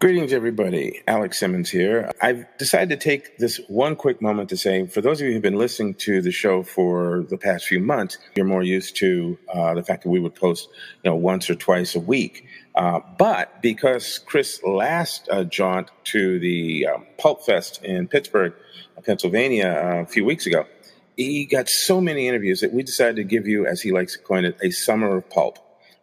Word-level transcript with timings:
Greetings, 0.00 0.32
everybody. 0.32 1.02
Alex 1.08 1.40
Simmons 1.40 1.70
here. 1.70 2.08
I've 2.22 2.46
decided 2.56 2.88
to 2.90 3.04
take 3.04 3.36
this 3.38 3.60
one 3.66 3.96
quick 3.96 4.22
moment 4.22 4.48
to 4.50 4.56
say, 4.56 4.86
for 4.86 5.00
those 5.00 5.20
of 5.20 5.26
you 5.26 5.32
who've 5.32 5.42
been 5.42 5.58
listening 5.58 5.94
to 5.94 6.22
the 6.22 6.30
show 6.30 6.62
for 6.62 7.26
the 7.28 7.36
past 7.36 7.66
few 7.66 7.80
months, 7.80 8.16
you're 8.36 8.46
more 8.46 8.62
used 8.62 8.94
to 8.98 9.36
uh, 9.52 9.74
the 9.74 9.82
fact 9.82 10.04
that 10.04 10.10
we 10.10 10.20
would 10.20 10.36
post, 10.36 10.68
you 11.02 11.10
know, 11.10 11.16
once 11.16 11.50
or 11.50 11.56
twice 11.56 11.96
a 11.96 12.00
week. 12.00 12.46
Uh, 12.76 13.00
but 13.18 13.60
because 13.60 14.20
Chris' 14.20 14.62
last 14.62 15.28
uh, 15.32 15.42
jaunt 15.42 15.90
to 16.04 16.38
the 16.38 16.86
um, 16.86 17.04
Pulp 17.18 17.44
Fest 17.44 17.82
in 17.82 18.06
Pittsburgh, 18.06 18.52
Pennsylvania, 19.04 19.66
uh, 19.66 20.02
a 20.02 20.06
few 20.06 20.24
weeks 20.24 20.46
ago, 20.46 20.64
he 21.16 21.44
got 21.44 21.68
so 21.68 22.00
many 22.00 22.28
interviews 22.28 22.60
that 22.60 22.72
we 22.72 22.84
decided 22.84 23.16
to 23.16 23.24
give 23.24 23.48
you, 23.48 23.66
as 23.66 23.80
he 23.80 23.90
likes 23.90 24.12
to 24.12 24.20
coin 24.20 24.44
it, 24.44 24.56
a 24.62 24.70
summer 24.70 25.16
of 25.16 25.28
pulp. 25.28 25.58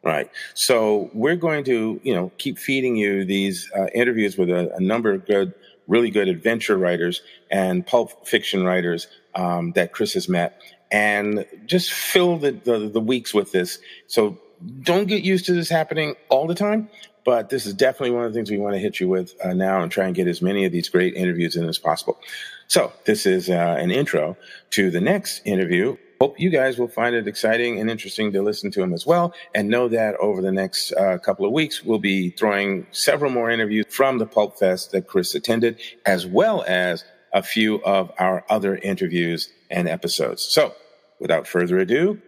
Right. 0.06 0.30
So 0.54 1.10
we're 1.14 1.36
going 1.36 1.64
to, 1.64 2.00
you 2.04 2.14
know, 2.14 2.32
keep 2.38 2.60
feeding 2.60 2.96
you 2.96 3.26
these 3.26 3.72
uh, 3.76 3.88
interviews 3.88 4.38
with 4.38 4.52
a, 4.52 4.72
a, 4.76 4.80
number 4.80 5.12
of 5.12 5.26
good, 5.26 5.56
really 5.88 6.12
good 6.12 6.28
adventure 6.28 6.78
writers 6.78 7.24
and 7.50 7.84
pulp 7.84 8.28
fiction 8.28 8.64
writers 8.64 9.08
um, 9.34 9.72
that 9.72 9.94
Chris 9.94 10.14
has 10.14 10.30
met, 10.30 10.62
and 10.92 11.44
just 11.66 11.92
fill 11.92 12.38
the, 12.38 12.52
the, 12.52 12.88
the 12.88 13.00
weeks 13.00 13.34
with 13.34 13.52
this. 13.52 13.80
So 14.06 14.38
don't 14.82 15.08
get 15.08 15.24
used 15.24 15.48
to 15.48 15.54
this 15.54 15.70
happening 15.70 16.14
all 16.30 16.46
the 16.46 16.54
time, 16.54 16.88
but 17.26 17.50
this 17.50 17.66
is 17.66 17.74
definitely 17.74 18.12
one 18.12 18.26
of 18.26 18.32
the 18.32 18.38
things 18.38 18.52
we 18.52 18.60
want 18.60 18.76
to 18.76 18.80
hit 18.80 19.00
you 19.00 19.10
with 19.10 19.34
uh, 19.44 19.54
now 19.54 19.82
and 19.82 19.92
try 19.92 20.06
and 20.06 20.14
get 20.14 20.28
as 20.28 20.40
many 20.40 20.66
of 20.66 20.72
these 20.72 20.88
great 20.88 21.16
interviews 21.16 21.56
in 21.56 21.68
as 21.68 21.80
possible. 21.80 22.20
So 22.68 22.94
this 23.06 23.26
is 23.26 23.50
uh, 23.50 23.54
an 23.80 23.90
intro 23.90 24.38
to 24.70 24.92
the 24.92 25.02
next 25.02 25.42
interview 25.46 25.98
Hope 26.22 26.40
you 26.40 26.50
guys 26.50 26.78
will 26.78 26.88
find 26.88 27.16
it 27.16 27.28
exciting 27.28 27.80
and 27.80 27.90
interesting 27.90 28.32
to 28.32 28.42
listen 28.42 28.72
to 28.72 28.82
him 28.82 28.94
as 28.94 29.06
well. 29.06 29.34
And 29.54 29.70
know 29.70 29.88
that 29.90 30.16
over 30.16 30.42
the 30.42 30.52
next 30.52 30.94
uh, 30.94 31.18
couple 31.18 31.46
of 31.46 31.52
weeks, 31.52 31.84
we'll 31.84 32.00
be 32.00 32.30
throwing 32.30 32.88
several 32.92 33.32
more 33.32 33.50
interviews 33.50 33.86
from 33.90 34.18
the 34.18 34.26
Pulp 34.26 34.58
Fest 34.58 34.92
that 34.92 35.08
Chris 35.08 35.36
attended, 35.36 35.80
as 36.06 36.26
well 36.26 36.64
as 36.68 37.04
a 37.34 37.44
few 37.44 37.84
of 37.84 38.12
our 38.18 38.46
other 38.50 38.78
interviews 38.78 39.50
and 39.70 39.90
episodes. 39.90 40.44
So 40.44 40.74
without 41.20 41.48
further 41.48 41.80
ado, 41.80 42.22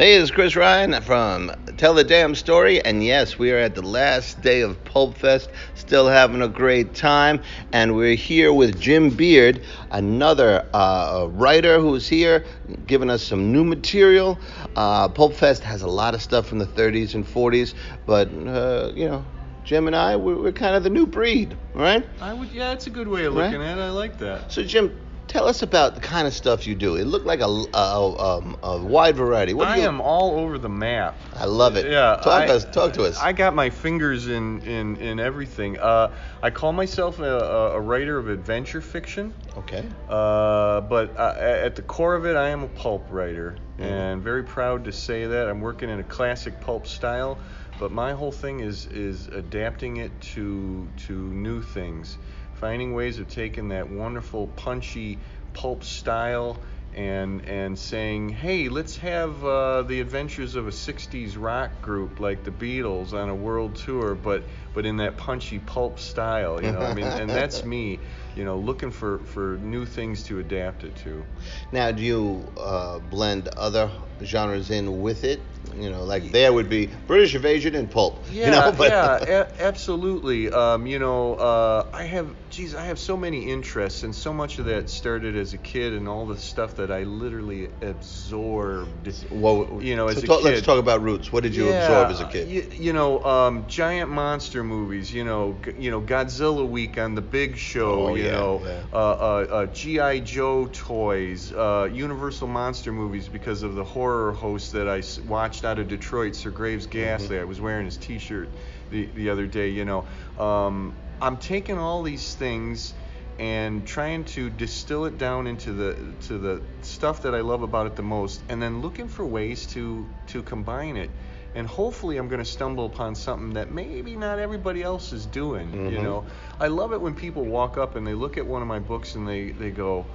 Hey, 0.00 0.14
it's 0.14 0.30
Chris 0.30 0.56
Ryan 0.56 0.98
from 1.02 1.52
Tell 1.76 1.92
the 1.92 2.04
Damn 2.04 2.34
Story, 2.34 2.82
and 2.82 3.04
yes, 3.04 3.38
we 3.38 3.52
are 3.52 3.58
at 3.58 3.74
the 3.74 3.82
last 3.82 4.40
day 4.40 4.62
of 4.62 4.82
Pulp 4.82 5.14
Fest, 5.14 5.50
still 5.74 6.08
having 6.08 6.40
a 6.40 6.48
great 6.48 6.94
time, 6.94 7.42
and 7.74 7.94
we're 7.94 8.14
here 8.14 8.50
with 8.50 8.80
Jim 8.80 9.10
Beard, 9.10 9.60
another 9.90 10.66
uh, 10.72 11.26
writer 11.32 11.78
who's 11.78 12.08
here, 12.08 12.46
giving 12.86 13.10
us 13.10 13.22
some 13.22 13.52
new 13.52 13.62
material. 13.62 14.38
Uh, 14.74 15.06
Pulp 15.06 15.34
Fest 15.34 15.62
has 15.64 15.82
a 15.82 15.86
lot 15.86 16.14
of 16.14 16.22
stuff 16.22 16.46
from 16.46 16.60
the 16.60 16.66
30s 16.66 17.14
and 17.14 17.26
40s, 17.26 17.74
but 18.06 18.28
uh, 18.48 18.92
you 18.94 19.06
know, 19.06 19.22
Jim 19.64 19.86
and 19.86 19.94
I, 19.94 20.16
we're, 20.16 20.44
we're, 20.44 20.52
kind 20.52 20.74
of 20.74 20.82
the 20.82 20.88
new 20.88 21.06
breed, 21.06 21.54
right? 21.74 22.08
I 22.22 22.32
would, 22.32 22.50
yeah, 22.52 22.72
it's 22.72 22.86
a 22.86 22.90
good 22.90 23.06
way 23.06 23.26
of 23.26 23.34
looking 23.34 23.60
right? 23.60 23.68
at 23.68 23.76
it. 23.76 23.82
I 23.82 23.90
like 23.90 24.16
that. 24.16 24.50
So, 24.50 24.62
Jim, 24.62 24.98
Tell 25.30 25.46
us 25.46 25.62
about 25.62 25.94
the 25.94 26.00
kind 26.00 26.26
of 26.26 26.34
stuff 26.34 26.66
you 26.66 26.74
do. 26.74 26.96
It 26.96 27.04
looked 27.04 27.24
like 27.24 27.38
a, 27.38 27.44
a, 27.44 28.38
um, 28.38 28.56
a 28.64 28.76
wide 28.78 29.14
variety. 29.14 29.54
What 29.54 29.68
I 29.68 29.76
you... 29.76 29.84
am 29.84 30.00
all 30.00 30.40
over 30.40 30.58
the 30.58 30.68
map. 30.68 31.16
I 31.36 31.44
love 31.44 31.76
it. 31.76 31.86
Yeah, 31.86 32.16
talk 32.16 32.26
I, 32.26 32.48
us. 32.48 32.64
Talk 32.64 32.94
to 32.94 33.04
us. 33.04 33.16
I 33.16 33.32
got 33.32 33.54
my 33.54 33.70
fingers 33.70 34.26
in 34.26 34.60
in, 34.62 34.96
in 34.96 35.20
everything. 35.20 35.78
Uh, 35.78 36.12
I 36.42 36.50
call 36.50 36.72
myself 36.72 37.20
a, 37.20 37.38
a, 37.74 37.80
writer 37.80 38.18
of 38.18 38.28
adventure 38.28 38.80
fiction. 38.80 39.32
Okay. 39.56 39.86
Uh, 40.08 40.80
but 40.80 41.16
uh, 41.16 41.36
at 41.38 41.76
the 41.76 41.82
core 41.82 42.16
of 42.16 42.26
it, 42.26 42.34
I 42.34 42.48
am 42.48 42.64
a 42.64 42.68
pulp 42.68 43.06
writer, 43.08 43.56
mm. 43.78 43.84
and 43.84 44.20
very 44.24 44.42
proud 44.42 44.84
to 44.86 44.90
say 44.90 45.26
that. 45.26 45.48
I'm 45.48 45.60
working 45.60 45.90
in 45.90 46.00
a 46.00 46.04
classic 46.04 46.60
pulp 46.60 46.88
style, 46.88 47.38
but 47.78 47.92
my 47.92 48.14
whole 48.14 48.32
thing 48.32 48.58
is 48.58 48.86
is 48.86 49.28
adapting 49.28 49.98
it 49.98 50.10
to 50.34 50.88
to 51.06 51.12
new 51.12 51.62
things 51.62 52.18
finding 52.60 52.94
ways 52.94 53.18
of 53.18 53.28
taking 53.28 53.68
that 53.68 53.90
wonderful 53.90 54.46
punchy 54.48 55.20
pulp 55.54 55.84
style 55.84 56.62
and 56.92 57.44
and 57.46 57.78
saying, 57.78 58.28
hey, 58.30 58.68
let's 58.68 58.96
have 58.98 59.44
uh, 59.44 59.82
the 59.82 60.00
adventures 60.00 60.54
of 60.56 60.66
a 60.68 60.72
'60s 60.72 61.36
rock 61.36 61.82
group 61.82 62.20
like 62.20 62.44
the 62.44 62.50
Beatles 62.50 63.12
on 63.12 63.28
a 63.28 63.34
world 63.34 63.76
tour, 63.76 64.14
but 64.14 64.48
but 64.72 64.86
in 64.86 64.96
that 64.98 65.16
punchy 65.16 65.58
pulp 65.58 65.98
style, 66.00 66.62
you 66.62 66.72
know. 66.72 66.84
I 66.84 66.90
mean, 66.90 67.12
and 67.12 67.34
that's 67.34 67.64
me, 67.64 68.00
you 68.34 68.44
know, 68.44 68.58
looking 68.58 68.90
for 68.90 69.20
for 69.24 69.58
new 69.60 69.86
things 69.86 70.24
to 70.24 70.38
adapt 70.38 70.84
it 70.84 70.96
to. 70.96 71.26
Now, 71.72 71.90
do 71.92 72.02
you 72.02 72.52
uh, 72.56 72.98
blend 73.00 73.48
other 73.56 73.90
genres 74.22 74.70
in 74.70 75.00
with 75.00 75.24
it? 75.24 75.46
You 75.76 75.90
know, 75.90 76.04
like 76.04 76.32
there 76.32 76.52
would 76.52 76.68
be 76.68 76.86
British 77.06 77.34
Invasion 77.34 77.74
and 77.74 77.90
pulp. 77.90 78.26
Yeah, 78.28 78.44
you 78.44 78.50
know, 78.50 78.72
yeah, 78.78 79.18
a- 79.26 79.62
absolutely. 79.62 80.50
Um, 80.50 80.86
you 80.86 80.98
know, 80.98 81.34
uh, 81.34 81.86
I 81.92 82.04
have 82.04 82.34
geez, 82.60 82.74
I 82.74 82.84
have 82.86 82.98
so 82.98 83.16
many 83.16 83.50
interests, 83.50 84.02
and 84.02 84.14
so 84.14 84.32
much 84.32 84.58
of 84.58 84.66
that 84.66 84.90
started 84.90 85.36
as 85.36 85.54
a 85.54 85.58
kid, 85.58 85.92
and 85.92 86.06
all 86.06 86.26
the 86.26 86.36
stuff 86.36 86.76
that 86.76 86.90
I 86.90 87.04
literally 87.04 87.68
absorbed. 87.80 89.12
Well, 89.30 89.78
you 89.82 89.96
know, 89.96 90.08
as 90.08 90.16
so 90.16 90.22
a 90.22 90.26
talk, 90.26 90.38
kid. 90.38 90.44
Let's 90.44 90.62
talk 90.62 90.78
about 90.78 91.02
roots. 91.02 91.32
What 91.32 91.42
did 91.42 91.54
you 91.54 91.68
yeah, 91.68 91.82
absorb 91.82 92.10
as 92.10 92.20
a 92.20 92.26
kid? 92.26 92.48
You, 92.48 92.70
you 92.76 92.92
know, 92.92 93.24
um, 93.24 93.66
giant 93.66 94.10
monster 94.10 94.62
movies. 94.62 95.12
You 95.12 95.24
know, 95.24 95.56
g- 95.64 95.74
you 95.78 95.90
know, 95.90 96.00
Godzilla 96.00 96.68
week 96.68 96.98
on 96.98 97.14
the 97.14 97.22
Big 97.22 97.56
Show. 97.56 98.08
Oh, 98.08 98.14
you 98.14 98.24
yeah, 98.24 98.32
know, 98.32 98.62
yeah. 98.64 98.82
Uh, 98.92 98.96
uh, 98.96 99.46
uh, 99.50 99.66
GI 99.66 100.20
Joe 100.20 100.68
toys, 100.72 101.52
uh, 101.52 101.88
Universal 101.90 102.48
monster 102.48 102.92
movies 102.92 103.28
because 103.28 103.62
of 103.62 103.74
the 103.74 103.84
horror 103.84 104.32
host 104.32 104.72
that 104.72 104.88
I 104.88 105.02
watched 105.28 105.64
out 105.64 105.78
of 105.78 105.88
Detroit, 105.88 106.36
Sir 106.36 106.50
Graves 106.50 106.86
Ghastly. 106.86 107.36
Mm-hmm. 107.36 107.42
I 107.42 107.44
was 107.44 107.60
wearing 107.60 107.86
his 107.86 107.96
T-shirt 107.96 108.48
the 108.90 109.06
the 109.14 109.30
other 109.30 109.46
day. 109.46 109.68
You 109.70 109.84
know. 109.84 110.04
Um, 110.38 110.94
I'm 111.20 111.36
taking 111.36 111.78
all 111.78 112.02
these 112.02 112.34
things 112.34 112.94
and 113.38 113.86
trying 113.86 114.24
to 114.24 114.50
distill 114.50 115.06
it 115.06 115.16
down 115.16 115.46
into 115.46 115.72
the 115.72 115.96
to 116.28 116.38
the 116.38 116.62
stuff 116.82 117.22
that 117.22 117.34
I 117.34 117.40
love 117.40 117.62
about 117.62 117.86
it 117.86 117.96
the 117.96 118.02
most, 118.02 118.42
and 118.48 118.62
then 118.62 118.82
looking 118.82 119.08
for 119.08 119.24
ways 119.24 119.66
to 119.68 120.06
to 120.28 120.42
combine 120.42 120.96
it. 120.96 121.10
And 121.54 121.66
hopefully, 121.66 122.16
I'm 122.16 122.28
going 122.28 122.38
to 122.38 122.50
stumble 122.50 122.86
upon 122.86 123.14
something 123.14 123.54
that 123.54 123.72
maybe 123.72 124.14
not 124.14 124.38
everybody 124.38 124.82
else 124.82 125.12
is 125.12 125.26
doing. 125.26 125.68
Mm-hmm. 125.68 125.88
You 125.88 126.02
know, 126.02 126.26
I 126.60 126.68
love 126.68 126.92
it 126.92 127.00
when 127.00 127.14
people 127.14 127.44
walk 127.44 127.76
up 127.76 127.96
and 127.96 128.06
they 128.06 128.14
look 128.14 128.36
at 128.36 128.46
one 128.46 128.62
of 128.62 128.68
my 128.68 128.78
books 128.78 129.14
and 129.14 129.26
they 129.26 129.50
they 129.50 129.70
go, 129.70 130.06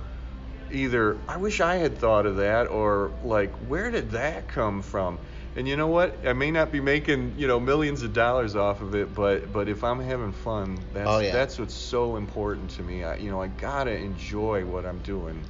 either 0.72 1.18
I 1.28 1.38
wish 1.38 1.62
I 1.62 1.76
had 1.76 1.98
thought 1.98 2.26
of 2.26 2.38
that, 2.38 2.68
or 2.68 3.12
like, 3.24 3.52
where 3.68 3.92
did 3.92 4.12
that 4.12 4.48
come 4.48 4.82
from? 4.82 5.18
And 5.58 5.68
you 5.68 5.78
know 5.78 5.88
what? 5.88 6.18
I 6.26 6.34
may 6.34 6.52
not 6.52 6.72
be 6.72 6.82
making 6.82 7.36
you 7.38 7.48
know 7.48 7.60
millions 7.60 8.04
of 8.04 8.12
dollars 8.12 8.56
off 8.56 8.82
of 8.82 8.94
it, 8.94 9.16
but 9.16 9.54
but 9.54 9.70
if 9.70 9.84
I'm 9.84 10.02
having 10.02 10.34
fun, 10.34 10.78
that's 10.94 11.10
oh, 11.10 11.20
yeah. 11.20 11.32
that's 11.32 11.58
what's 11.58 11.74
so 11.74 12.18
important 12.18 12.72
to 12.72 12.84
me. 12.84 13.06
I, 13.06 13.16
you 13.16 13.32
know, 13.32 13.42
I 13.42 13.48
gotta 13.48 13.96
enjoy 13.96 14.66
what 14.66 14.86
I'm 14.86 15.00
doing. 15.00 15.42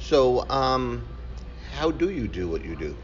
So, 0.00 0.48
um, 0.50 1.06
how 1.72 1.92
do 1.92 2.10
you 2.10 2.26
do 2.26 2.48
what 2.48 2.64
you 2.64 2.74
do? 2.74 2.96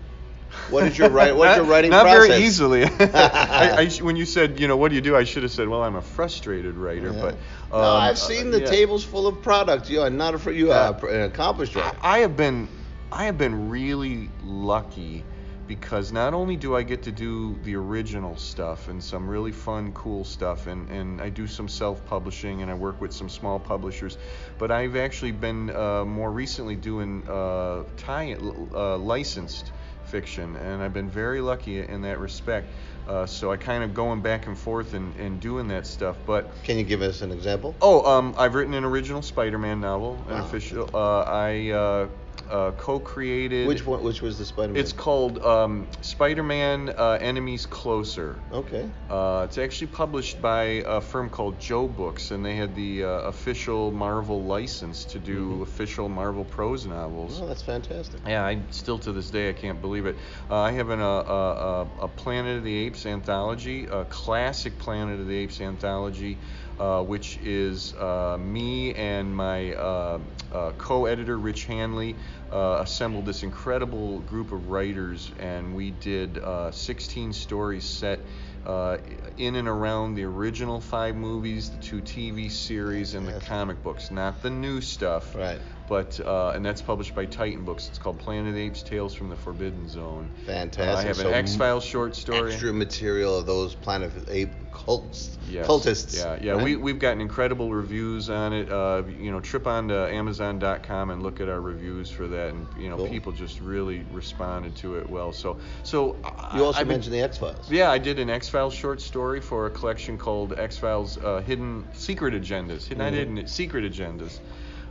What 0.70 0.84
is 0.84 0.98
your 0.98 1.10
writing? 1.10 1.36
What's 1.38 1.58
your 1.58 1.66
writing 1.66 1.92
not 1.92 2.02
process? 2.02 2.28
very 2.28 2.42
easily. 2.42 2.84
I, 2.98 3.82
I, 3.82 3.88
when 4.02 4.16
you 4.16 4.24
said, 4.24 4.58
you 4.58 4.66
know, 4.66 4.76
what 4.76 4.88
do 4.88 4.96
you 4.96 5.00
do? 5.00 5.14
I 5.14 5.22
should 5.22 5.44
have 5.44 5.52
said, 5.52 5.68
well, 5.68 5.82
I'm 5.82 5.96
a 5.96 6.02
frustrated 6.02 6.74
writer. 6.74 7.12
Yeah. 7.12 7.20
But 7.20 7.34
um, 7.72 7.82
no, 7.82 7.92
I've 7.92 8.18
seen 8.18 8.48
uh, 8.48 8.52
the 8.52 8.60
yeah. 8.60 8.70
tables 8.70 9.04
full 9.04 9.28
of 9.28 9.42
products. 9.42 9.90
You 9.90 10.00
are 10.00 10.10
not 10.10 10.46
a 10.46 10.52
you 10.52 10.72
are 10.72 11.06
an 11.06 11.22
accomplished 11.22 11.76
writer. 11.76 11.96
I, 12.02 12.16
I 12.16 12.18
have 12.20 12.36
been, 12.36 12.68
I 13.12 13.26
have 13.26 13.38
been 13.38 13.68
really 13.68 14.28
lucky 14.42 15.22
because 15.66 16.12
not 16.12 16.34
only 16.34 16.56
do 16.56 16.76
I 16.76 16.82
get 16.82 17.02
to 17.04 17.12
do 17.12 17.56
the 17.64 17.76
original 17.76 18.36
stuff 18.36 18.88
and 18.88 19.02
some 19.02 19.28
really 19.28 19.52
fun, 19.52 19.92
cool 19.92 20.24
stuff, 20.24 20.66
and, 20.66 20.88
and 20.90 21.20
I 21.20 21.28
do 21.28 21.46
some 21.46 21.68
self 21.68 22.04
publishing 22.06 22.62
and 22.62 22.70
I 22.70 22.74
work 22.74 23.00
with 23.00 23.12
some 23.12 23.28
small 23.28 23.58
publishers, 23.58 24.18
but 24.58 24.70
I've 24.70 24.96
actually 24.96 25.32
been 25.32 25.70
uh, 25.70 26.04
more 26.04 26.30
recently 26.30 26.76
doing 26.76 27.22
uh, 27.28 27.84
tie, 27.96 28.34
uh, 28.34 28.96
licensed 28.98 29.72
fiction, 30.06 30.56
and 30.56 30.82
I've 30.82 30.92
been 30.92 31.10
very 31.10 31.40
lucky 31.40 31.80
in 31.80 32.02
that 32.02 32.18
respect. 32.20 32.68
Uh, 33.08 33.24
so 33.24 33.52
I 33.52 33.56
kind 33.56 33.84
of 33.84 33.94
going 33.94 34.20
back 34.20 34.46
and 34.46 34.58
forth 34.58 34.94
and, 34.94 35.14
and 35.16 35.40
doing 35.40 35.68
that 35.68 35.86
stuff. 35.86 36.16
But 36.26 36.50
can 36.64 36.76
you 36.76 36.84
give 36.84 37.02
us 37.02 37.22
an 37.22 37.30
example? 37.30 37.74
Oh, 37.80 38.04
um, 38.04 38.34
I've 38.36 38.54
written 38.54 38.74
an 38.74 38.84
original 38.84 39.22
Spider-Man 39.22 39.80
novel, 39.80 40.18
an 40.28 40.38
official. 40.38 40.90
Uh, 40.92 41.20
I 41.22 41.70
uh, 41.70 42.08
uh, 42.50 42.72
co-created. 42.72 43.66
Which 43.66 43.86
one? 43.86 44.02
Which 44.02 44.22
was 44.22 44.38
the 44.38 44.44
Spider-Man? 44.44 44.80
It's 44.80 44.92
called 44.92 45.38
um, 45.44 45.86
Spider-Man 46.00 46.90
uh, 46.90 47.18
Enemies 47.20 47.66
Closer. 47.66 48.36
Okay. 48.52 48.88
Uh, 49.10 49.42
it's 49.44 49.58
actually 49.58 49.88
published 49.88 50.40
by 50.40 50.82
a 50.86 51.00
firm 51.00 51.30
called 51.30 51.58
Joe 51.60 51.86
Books, 51.86 52.30
and 52.30 52.44
they 52.44 52.56
had 52.56 52.74
the 52.74 53.04
uh, 53.04 53.08
official 53.08 53.90
Marvel 53.90 54.42
license 54.42 55.04
to 55.06 55.18
do 55.18 55.50
mm-hmm. 55.50 55.62
official 55.62 56.08
Marvel 56.08 56.44
prose 56.44 56.86
novels. 56.86 57.40
Oh, 57.40 57.46
that's 57.46 57.62
fantastic. 57.62 58.20
Yeah, 58.26 58.44
I 58.44 58.60
still 58.70 58.98
to 59.00 59.12
this 59.12 59.30
day 59.30 59.50
I 59.50 59.52
can't 59.52 59.80
believe 59.80 60.06
it. 60.06 60.16
Uh, 60.50 60.60
I 60.60 60.72
have 60.72 60.90
an, 60.90 61.00
a, 61.00 61.04
uh, 61.04 61.86
a, 62.00 62.04
a 62.04 62.08
Planet 62.08 62.58
of 62.58 62.64
the 62.64 62.74
Apes 62.74 63.06
anthology, 63.06 63.86
a 63.86 64.04
classic 64.06 64.78
Planet 64.78 65.20
of 65.20 65.26
the 65.26 65.36
Apes 65.36 65.60
anthology 65.60 66.38
uh, 66.78 67.02
which 67.02 67.38
is 67.42 67.94
uh, 67.94 68.36
me 68.38 68.94
and 68.94 69.34
my 69.34 69.72
uh, 69.74 70.18
uh, 70.52 70.72
co-editor 70.72 71.38
Rich 71.38 71.64
Handley. 71.64 72.16
Uh, 72.52 72.78
assembled 72.80 73.26
this 73.26 73.42
incredible 73.42 74.20
group 74.20 74.52
of 74.52 74.68
writers, 74.68 75.30
and 75.38 75.74
we 75.74 75.90
did 75.90 76.38
uh, 76.38 76.70
16 76.70 77.32
stories 77.32 77.84
set 77.84 78.20
uh, 78.66 78.98
in 79.38 79.54
and 79.56 79.68
around 79.68 80.14
the 80.14 80.24
original 80.24 80.80
five 80.80 81.14
movies, 81.14 81.70
the 81.70 81.76
two 81.78 82.00
TV 82.00 82.50
series, 82.50 83.14
and 83.14 83.26
yes. 83.26 83.38
the 83.38 83.46
comic 83.46 83.82
books, 83.82 84.10
not 84.10 84.42
the 84.42 84.50
new 84.50 84.80
stuff. 84.80 85.34
Right. 85.34 85.60
But 85.88 86.18
uh, 86.18 86.50
and 86.50 86.66
that's 86.66 86.82
published 86.82 87.14
by 87.14 87.26
Titan 87.26 87.64
Books. 87.64 87.88
It's 87.88 87.98
called 87.98 88.18
Planet 88.18 88.48
of 88.48 88.54
the 88.54 88.62
Apes: 88.62 88.82
Tales 88.82 89.14
from 89.14 89.28
the 89.28 89.36
Forbidden 89.36 89.88
Zone. 89.88 90.28
Fantastic. 90.44 90.96
Uh, 90.96 90.98
I 90.98 91.02
have 91.02 91.20
an 91.20 91.26
so 91.26 91.30
X 91.30 91.54
Files 91.54 91.84
short 91.84 92.16
story. 92.16 92.52
Extra 92.52 92.72
material 92.72 93.38
of 93.38 93.46
those 93.46 93.76
Planet 93.76 94.10
Apes 94.28 94.56
cults, 94.76 95.38
yes. 95.48 95.66
cultists. 95.66 96.16
Yeah, 96.16 96.38
yeah. 96.40 96.52
Right? 96.52 96.64
We 96.64 96.76
we've 96.76 96.98
gotten 96.98 97.20
incredible 97.20 97.72
reviews 97.72 98.28
on 98.28 98.52
it. 98.52 98.70
Uh, 98.70 99.02
you 99.18 99.30
know, 99.30 99.40
trip 99.40 99.66
on 99.66 99.88
to 99.88 100.08
Amazon.com 100.12 101.10
and 101.10 101.22
look 101.22 101.40
at 101.40 101.48
our 101.48 101.60
reviews 101.60 102.10
for 102.10 102.26
that, 102.28 102.50
and 102.50 102.66
you 102.78 102.90
know, 102.90 102.96
cool. 102.96 103.08
people 103.08 103.32
just 103.32 103.60
really 103.60 104.04
responded 104.12 104.76
to 104.76 104.96
it 104.96 105.08
well. 105.08 105.32
So, 105.32 105.58
so 105.82 106.16
you 106.54 106.64
also 106.64 106.80
I've 106.80 106.86
mentioned 106.86 107.12
been, 107.12 107.20
the 107.20 107.26
X 107.26 107.38
Files. 107.38 107.70
Yeah, 107.70 107.90
I 107.90 107.98
did 107.98 108.18
an 108.18 108.28
X 108.28 108.48
Files 108.48 108.74
short 108.74 109.00
story 109.00 109.40
for 109.40 109.66
a 109.66 109.70
collection 109.70 110.18
called 110.18 110.58
X 110.58 110.76
Files 110.76 111.16
uh, 111.18 111.40
Hidden 111.40 111.86
Secret 111.94 112.34
Agendas. 112.34 112.88
Mm-hmm. 112.88 112.98
Not 112.98 113.12
hidden, 113.12 113.46
secret 113.46 113.90
agendas. 113.90 114.40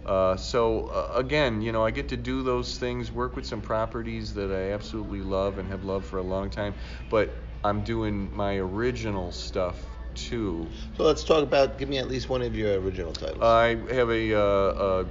Uh, 0.06 0.36
so 0.36 0.88
uh, 0.88 1.14
again, 1.16 1.62
you 1.62 1.72
know, 1.72 1.84
I 1.84 1.92
get 1.92 2.10
to 2.10 2.18
do 2.18 2.44
those 2.44 2.78
things, 2.78 3.12
work 3.12 3.36
with 3.36 3.46
some 3.46 3.62
properties 3.62 4.34
that 4.36 4.52
I 4.52 4.72
absolutely 4.72 5.22
love 5.22 5.58
and 5.58 5.68
have 5.70 5.84
loved 5.84 6.06
for 6.06 6.20
a 6.20 6.24
long 6.24 6.50
time. 6.50 6.76
But 7.10 7.34
I'm 7.66 7.82
doing 7.82 8.36
my 8.36 8.58
original 8.58 9.32
stuff 9.32 9.84
too. 10.14 10.68
So 10.98 11.04
let's 11.04 11.24
talk 11.24 11.42
about. 11.42 11.78
Give 11.80 11.90
me 11.90 11.98
at 11.98 12.08
least 12.08 12.30
one 12.30 12.42
of 12.44 12.56
your 12.56 12.80
original 12.80 13.12
titles. 13.12 13.42
I 13.42 13.76
have 13.94 14.10
a, 14.12 14.34
uh, 14.34 15.02
a 15.02 15.06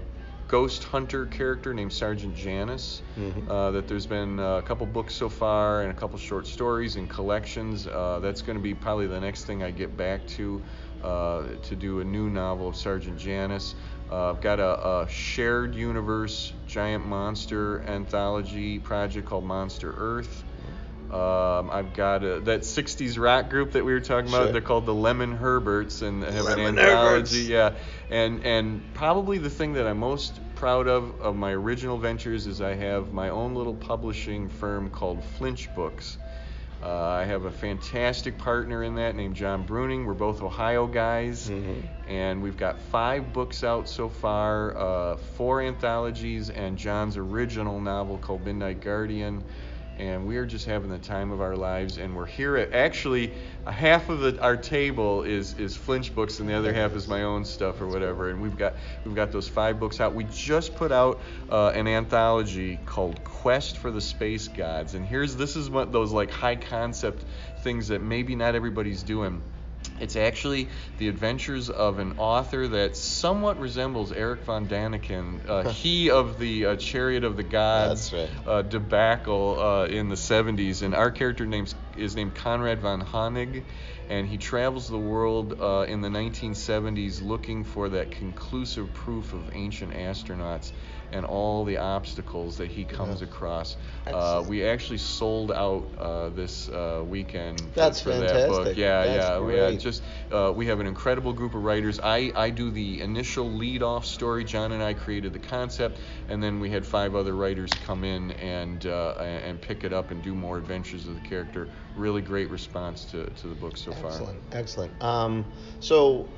ghost 0.46 0.84
hunter 0.84 1.26
character 1.26 1.74
named 1.74 1.92
Sergeant 1.92 2.36
Janus. 2.36 3.02
Mm-hmm. 3.18 3.50
Uh, 3.50 3.72
that 3.72 3.88
there's 3.88 4.06
been 4.06 4.38
a 4.38 4.62
couple 4.62 4.86
books 4.86 5.14
so 5.14 5.28
far 5.28 5.82
and 5.82 5.90
a 5.90 5.94
couple 5.94 6.16
short 6.16 6.46
stories 6.46 6.94
and 6.94 7.10
collections. 7.10 7.88
Uh, 7.88 8.20
that's 8.22 8.40
going 8.40 8.56
to 8.56 8.62
be 8.62 8.72
probably 8.72 9.08
the 9.08 9.20
next 9.20 9.46
thing 9.46 9.64
I 9.64 9.72
get 9.72 9.96
back 9.96 10.24
to 10.28 10.62
uh, 11.02 11.42
to 11.62 11.76
do 11.76 12.00
a 12.00 12.04
new 12.04 12.30
novel 12.30 12.68
of 12.68 12.76
Sergeant 12.76 13.18
Janus. 13.18 13.74
Uh, 14.10 14.30
I've 14.30 14.40
got 14.40 14.60
a, 14.60 15.02
a, 15.02 15.08
shared 15.08 15.74
universe 15.74 16.52
giant 16.68 17.04
monster 17.04 17.82
anthology 17.82 18.78
project 18.78 19.26
called 19.26 19.44
Monster 19.44 19.94
Earth. 19.96 20.44
Um, 21.10 21.70
I've 21.70 21.94
got 21.94 22.24
a, 22.24 22.40
that 22.40 22.62
60s 22.62 23.18
rock 23.18 23.50
group 23.50 23.72
that 23.72 23.84
we 23.84 23.92
were 23.92 24.00
talking 24.00 24.28
about. 24.28 24.44
Sure. 24.44 24.52
They're 24.52 24.60
called 24.60 24.86
the 24.86 24.94
Lemon 24.94 25.36
Herberts 25.36 26.02
and 26.02 26.22
they 26.22 26.32
have 26.32 26.44
Lemon 26.44 26.78
an 26.78 26.78
anthology. 26.78 27.46
Herberts. 27.46 27.48
Yeah, 27.48 27.72
and 28.10 28.44
and 28.44 28.94
probably 28.94 29.38
the 29.38 29.50
thing 29.50 29.74
that 29.74 29.86
I'm 29.86 29.98
most 29.98 30.40
proud 30.56 30.88
of 30.88 31.20
of 31.20 31.36
my 31.36 31.52
original 31.52 31.98
ventures 31.98 32.46
is 32.46 32.60
I 32.60 32.74
have 32.74 33.12
my 33.12 33.28
own 33.28 33.54
little 33.54 33.74
publishing 33.74 34.48
firm 34.48 34.90
called 34.90 35.22
Flinch 35.36 35.72
Books. 35.74 36.18
Uh, 36.82 36.88
I 36.88 37.24
have 37.24 37.44
a 37.44 37.50
fantastic 37.50 38.36
partner 38.36 38.82
in 38.82 38.96
that 38.96 39.14
named 39.14 39.36
John 39.36 39.66
Bruening. 39.66 40.04
We're 40.04 40.12
both 40.12 40.42
Ohio 40.42 40.86
guys, 40.86 41.48
mm-hmm. 41.48 41.80
and 42.10 42.42
we've 42.42 42.58
got 42.58 42.78
five 42.78 43.32
books 43.32 43.64
out 43.64 43.88
so 43.88 44.10
far, 44.10 44.76
uh, 44.76 45.16
four 45.16 45.62
anthologies, 45.62 46.50
and 46.50 46.76
John's 46.76 47.16
original 47.16 47.80
novel 47.80 48.18
called 48.18 48.44
Midnight 48.44 48.82
Guardian 48.82 49.42
and 49.98 50.26
we 50.26 50.36
are 50.36 50.46
just 50.46 50.66
having 50.66 50.90
the 50.90 50.98
time 50.98 51.30
of 51.30 51.40
our 51.40 51.56
lives. 51.56 51.98
And 51.98 52.16
we're 52.16 52.26
here 52.26 52.56
at 52.56 52.72
actually 52.72 53.32
a 53.66 53.72
half 53.72 54.08
of 54.08 54.20
the, 54.20 54.40
our 54.40 54.56
table 54.56 55.22
is 55.22 55.54
is 55.58 55.76
Flinch 55.76 56.14
books, 56.14 56.40
and 56.40 56.48
the 56.48 56.54
other 56.54 56.72
half 56.72 56.94
is 56.94 57.08
my 57.08 57.22
own 57.22 57.44
stuff 57.44 57.80
or 57.80 57.86
whatever. 57.86 58.30
And 58.30 58.40
we've 58.40 58.56
got 58.56 58.74
we've 59.04 59.14
got 59.14 59.32
those 59.32 59.48
five 59.48 59.78
books 59.78 60.00
out. 60.00 60.14
We 60.14 60.24
just 60.24 60.74
put 60.74 60.92
out 60.92 61.20
uh, 61.50 61.68
an 61.68 61.86
anthology 61.86 62.78
called 62.84 63.22
Quest 63.24 63.78
for 63.78 63.90
the 63.90 64.00
Space 64.00 64.48
Gods, 64.48 64.94
and 64.94 65.06
here's 65.06 65.36
this 65.36 65.56
is 65.56 65.70
what 65.70 65.92
those 65.92 66.12
like 66.12 66.30
high 66.30 66.56
concept 66.56 67.24
things 67.62 67.88
that 67.88 68.02
maybe 68.02 68.34
not 68.34 68.54
everybody's 68.54 69.02
doing. 69.02 69.42
It's 70.00 70.16
actually 70.16 70.68
the 70.98 71.08
adventures 71.08 71.70
of 71.70 71.98
an 71.98 72.14
author 72.18 72.66
that 72.68 72.96
somewhat 72.96 73.58
resembles 73.58 74.12
Erich 74.12 74.44
von 74.44 74.66
Däniken, 74.66 75.48
uh, 75.48 75.70
he 75.70 76.10
of 76.10 76.38
the 76.38 76.66
uh, 76.66 76.76
Chariot 76.76 77.24
of 77.24 77.36
the 77.36 77.42
Gods 77.42 78.12
right. 78.12 78.28
uh, 78.46 78.62
debacle 78.62 79.58
uh, 79.60 79.86
in 79.86 80.08
the 80.08 80.16
70s. 80.16 80.82
And 80.82 80.94
our 80.94 81.10
character 81.10 81.46
name's, 81.46 81.74
is 81.96 82.16
named 82.16 82.34
Conrad 82.34 82.80
von 82.80 83.00
Honig, 83.02 83.62
and 84.08 84.26
he 84.26 84.36
travels 84.36 84.88
the 84.88 84.98
world 84.98 85.60
uh, 85.60 85.86
in 85.88 86.00
the 86.00 86.08
1970s 86.08 87.22
looking 87.22 87.64
for 87.64 87.88
that 87.90 88.10
conclusive 88.10 88.92
proof 88.92 89.32
of 89.32 89.50
ancient 89.54 89.92
astronauts 89.92 90.72
and 91.14 91.24
all 91.24 91.64
the 91.64 91.78
obstacles 91.78 92.56
that 92.56 92.70
he 92.70 92.84
comes 92.84 93.20
yeah. 93.20 93.28
across. 93.28 93.76
Uh, 94.04 94.44
we 94.48 94.64
actually 94.64 94.98
sold 94.98 95.52
out 95.52 95.88
uh, 95.96 96.28
this 96.30 96.68
uh, 96.68 97.04
weekend 97.06 97.62
That's 97.72 98.00
for, 98.00 98.10
fantastic. 98.10 98.40
that 98.40 98.48
book. 98.48 98.76
Yeah, 98.76 99.04
That's 99.06 99.28
yeah. 99.28 99.38
Great. 99.38 99.70
We 99.70 99.76
just 99.76 100.02
uh, 100.32 100.52
we 100.54 100.66
have 100.66 100.80
an 100.80 100.88
incredible 100.88 101.32
group 101.32 101.54
of 101.54 101.62
writers. 101.62 102.00
I, 102.02 102.32
I 102.34 102.50
do 102.50 102.70
the 102.72 103.00
initial 103.00 103.48
lead 103.48 103.82
off 103.84 104.04
story. 104.04 104.44
John 104.44 104.72
and 104.72 104.82
I 104.82 104.92
created 104.92 105.32
the 105.32 105.38
concept, 105.38 106.00
and 106.28 106.42
then 106.42 106.58
we 106.58 106.68
had 106.68 106.84
five 106.84 107.14
other 107.14 107.34
writers 107.34 107.70
come 107.84 108.02
in 108.02 108.32
and 108.32 108.84
uh, 108.84 109.14
and 109.20 109.60
pick 109.60 109.84
it 109.84 109.92
up 109.92 110.10
and 110.10 110.20
do 110.20 110.34
more 110.34 110.58
adventures 110.58 111.06
of 111.06 111.14
the 111.14 111.28
character. 111.28 111.68
Really 111.96 112.22
great 112.22 112.50
response 112.50 113.04
to, 113.06 113.30
to 113.30 113.46
the 113.46 113.54
book 113.54 113.76
so 113.76 113.92
excellent, 113.92 114.02
far. 114.02 114.10
Excellent, 114.10 114.38
excellent. 114.52 115.02
Um, 115.02 115.44
so, 115.78 116.28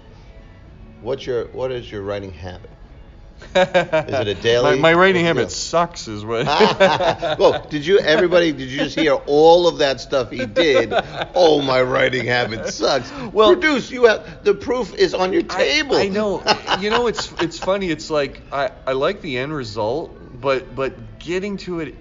what's 1.00 1.26
your 1.26 1.46
what 1.48 1.72
is 1.72 1.90
your 1.90 2.02
writing 2.02 2.30
habit? 2.30 2.70
Is 3.54 4.14
it 4.14 4.28
a 4.28 4.34
daily? 4.42 4.76
my, 4.76 4.92
my 4.92 4.94
writing 4.94 5.24
habit 5.24 5.50
sucks, 5.50 6.08
is 6.08 6.24
what. 6.24 6.46
well, 7.38 7.66
did 7.68 7.86
you 7.86 7.98
everybody? 7.98 8.52
Did 8.52 8.70
you 8.70 8.78
just 8.78 8.94
hear 8.94 9.14
all 9.14 9.68
of 9.68 9.78
that 9.78 10.00
stuff 10.00 10.30
he 10.30 10.46
did? 10.46 10.92
Oh, 11.34 11.60
my 11.62 11.82
writing 11.82 12.26
habit 12.26 12.68
sucks. 12.68 13.10
Well, 13.32 13.52
produce. 13.52 13.90
You 13.90 14.04
have 14.06 14.44
the 14.44 14.54
proof 14.54 14.94
is 14.94 15.14
on 15.14 15.32
your 15.32 15.42
table. 15.42 15.96
I, 15.96 16.02
I 16.02 16.08
know. 16.08 16.42
you 16.80 16.90
know, 16.90 17.06
it's 17.06 17.32
it's 17.40 17.58
funny. 17.58 17.90
It's 17.90 18.10
like 18.10 18.42
I 18.52 18.70
I 18.86 18.92
like 18.92 19.20
the 19.20 19.38
end 19.38 19.54
result, 19.54 20.16
but 20.40 20.74
but 20.74 21.18
getting 21.18 21.56
to 21.58 21.80
it 21.80 21.94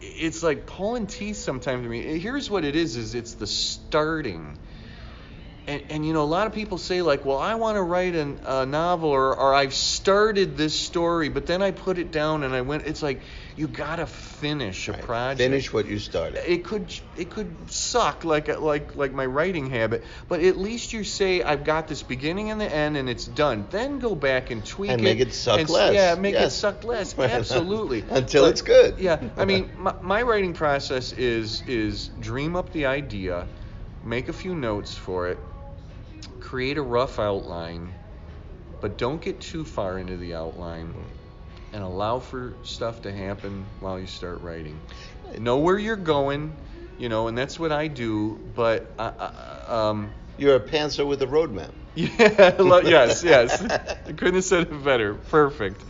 it's 0.00 0.42
like 0.42 0.66
pulling 0.66 1.06
teeth 1.06 1.36
sometimes 1.36 1.84
to 1.84 1.88
me. 1.88 2.18
Here's 2.18 2.50
what 2.50 2.64
it 2.64 2.76
is: 2.76 2.96
is 2.96 3.14
it's 3.14 3.34
the 3.34 3.46
starting 3.46 4.58
and, 5.70 5.82
and 5.88 6.06
you 6.06 6.12
know, 6.12 6.22
a 6.22 6.24
lot 6.24 6.48
of 6.48 6.52
people 6.52 6.78
say 6.78 7.00
like, 7.00 7.24
well, 7.24 7.38
I 7.38 7.54
want 7.54 7.76
to 7.76 7.82
write 7.82 8.16
an, 8.16 8.40
a 8.44 8.66
novel 8.66 9.10
or, 9.10 9.36
or 9.36 9.54
I've 9.54 9.72
started 9.72 10.56
this 10.56 10.74
story, 10.74 11.28
but 11.28 11.46
then 11.46 11.62
I 11.62 11.70
put 11.70 11.96
it 11.96 12.10
down 12.10 12.42
and 12.42 12.52
I 12.52 12.62
went. 12.62 12.86
It's 12.86 13.04
like 13.04 13.20
you 13.54 13.68
gotta 13.68 14.06
finish 14.06 14.88
a 14.88 14.92
right. 14.92 15.02
project. 15.02 15.38
Finish 15.38 15.72
what 15.72 15.86
you 15.86 16.00
started. 16.00 16.42
It 16.50 16.64
could 16.64 16.92
it 17.16 17.30
could 17.30 17.70
suck 17.70 18.24
like 18.24 18.48
uh, 18.48 18.58
like 18.58 18.96
like 18.96 19.12
my 19.12 19.24
writing 19.26 19.70
habit, 19.70 20.02
but 20.28 20.40
at 20.40 20.58
least 20.58 20.92
you 20.92 21.04
say 21.04 21.40
I've 21.40 21.62
got 21.62 21.86
this 21.86 22.02
beginning 22.02 22.50
and 22.50 22.60
the 22.60 22.72
end 22.72 22.96
and 22.96 23.08
it's 23.08 23.26
done. 23.26 23.68
Then 23.70 24.00
go 24.00 24.16
back 24.16 24.50
and 24.50 24.66
tweak 24.66 24.90
and 24.90 25.00
it. 25.00 25.04
make 25.04 25.20
it 25.20 25.32
suck 25.32 25.60
and, 25.60 25.70
less. 25.70 25.94
Yeah, 25.94 26.16
make 26.16 26.34
yes. 26.34 26.52
it 26.52 26.56
suck 26.56 26.82
less. 26.82 27.16
Absolutely. 27.18 28.04
Until 28.10 28.46
but, 28.46 28.50
it's 28.50 28.62
good. 28.62 28.98
Yeah, 28.98 29.22
I 29.36 29.44
mean, 29.44 29.70
my, 29.78 29.94
my 30.02 30.22
writing 30.22 30.52
process 30.52 31.12
is 31.12 31.62
is 31.68 32.08
dream 32.18 32.56
up 32.56 32.72
the 32.72 32.86
idea, 32.86 33.46
make 34.02 34.28
a 34.28 34.32
few 34.32 34.56
notes 34.56 34.96
for 34.96 35.28
it 35.28 35.38
create 36.50 36.76
a 36.78 36.82
rough 36.82 37.20
outline, 37.20 37.94
but 38.80 38.98
don't 38.98 39.22
get 39.22 39.40
too 39.40 39.64
far 39.64 39.98
into 39.98 40.16
the 40.16 40.34
outline 40.34 40.92
and 41.72 41.84
allow 41.84 42.18
for 42.18 42.56
stuff 42.64 43.02
to 43.02 43.12
happen 43.12 43.64
while 43.78 44.00
you 44.00 44.06
start 44.08 44.40
writing. 44.40 44.80
Know 45.38 45.58
where 45.58 45.78
you're 45.78 45.94
going, 45.94 46.56
you 46.98 47.08
know, 47.08 47.28
and 47.28 47.38
that's 47.38 47.56
what 47.56 47.70
I 47.70 47.86
do, 47.86 48.40
but 48.56 48.92
I, 48.98 49.12
I, 49.16 49.88
um, 49.90 50.12
you're 50.38 50.56
a 50.56 50.60
pantser 50.60 51.06
with 51.06 51.22
a 51.22 51.26
roadmap. 51.28 51.70
Yeah, 51.94 52.80
yes, 52.82 53.22
yes. 53.22 53.62
I 53.62 54.12
couldn't 54.16 54.34
have 54.34 54.44
said 54.44 54.62
it 54.62 54.84
better. 54.84 55.14
Perfect. 55.14 55.84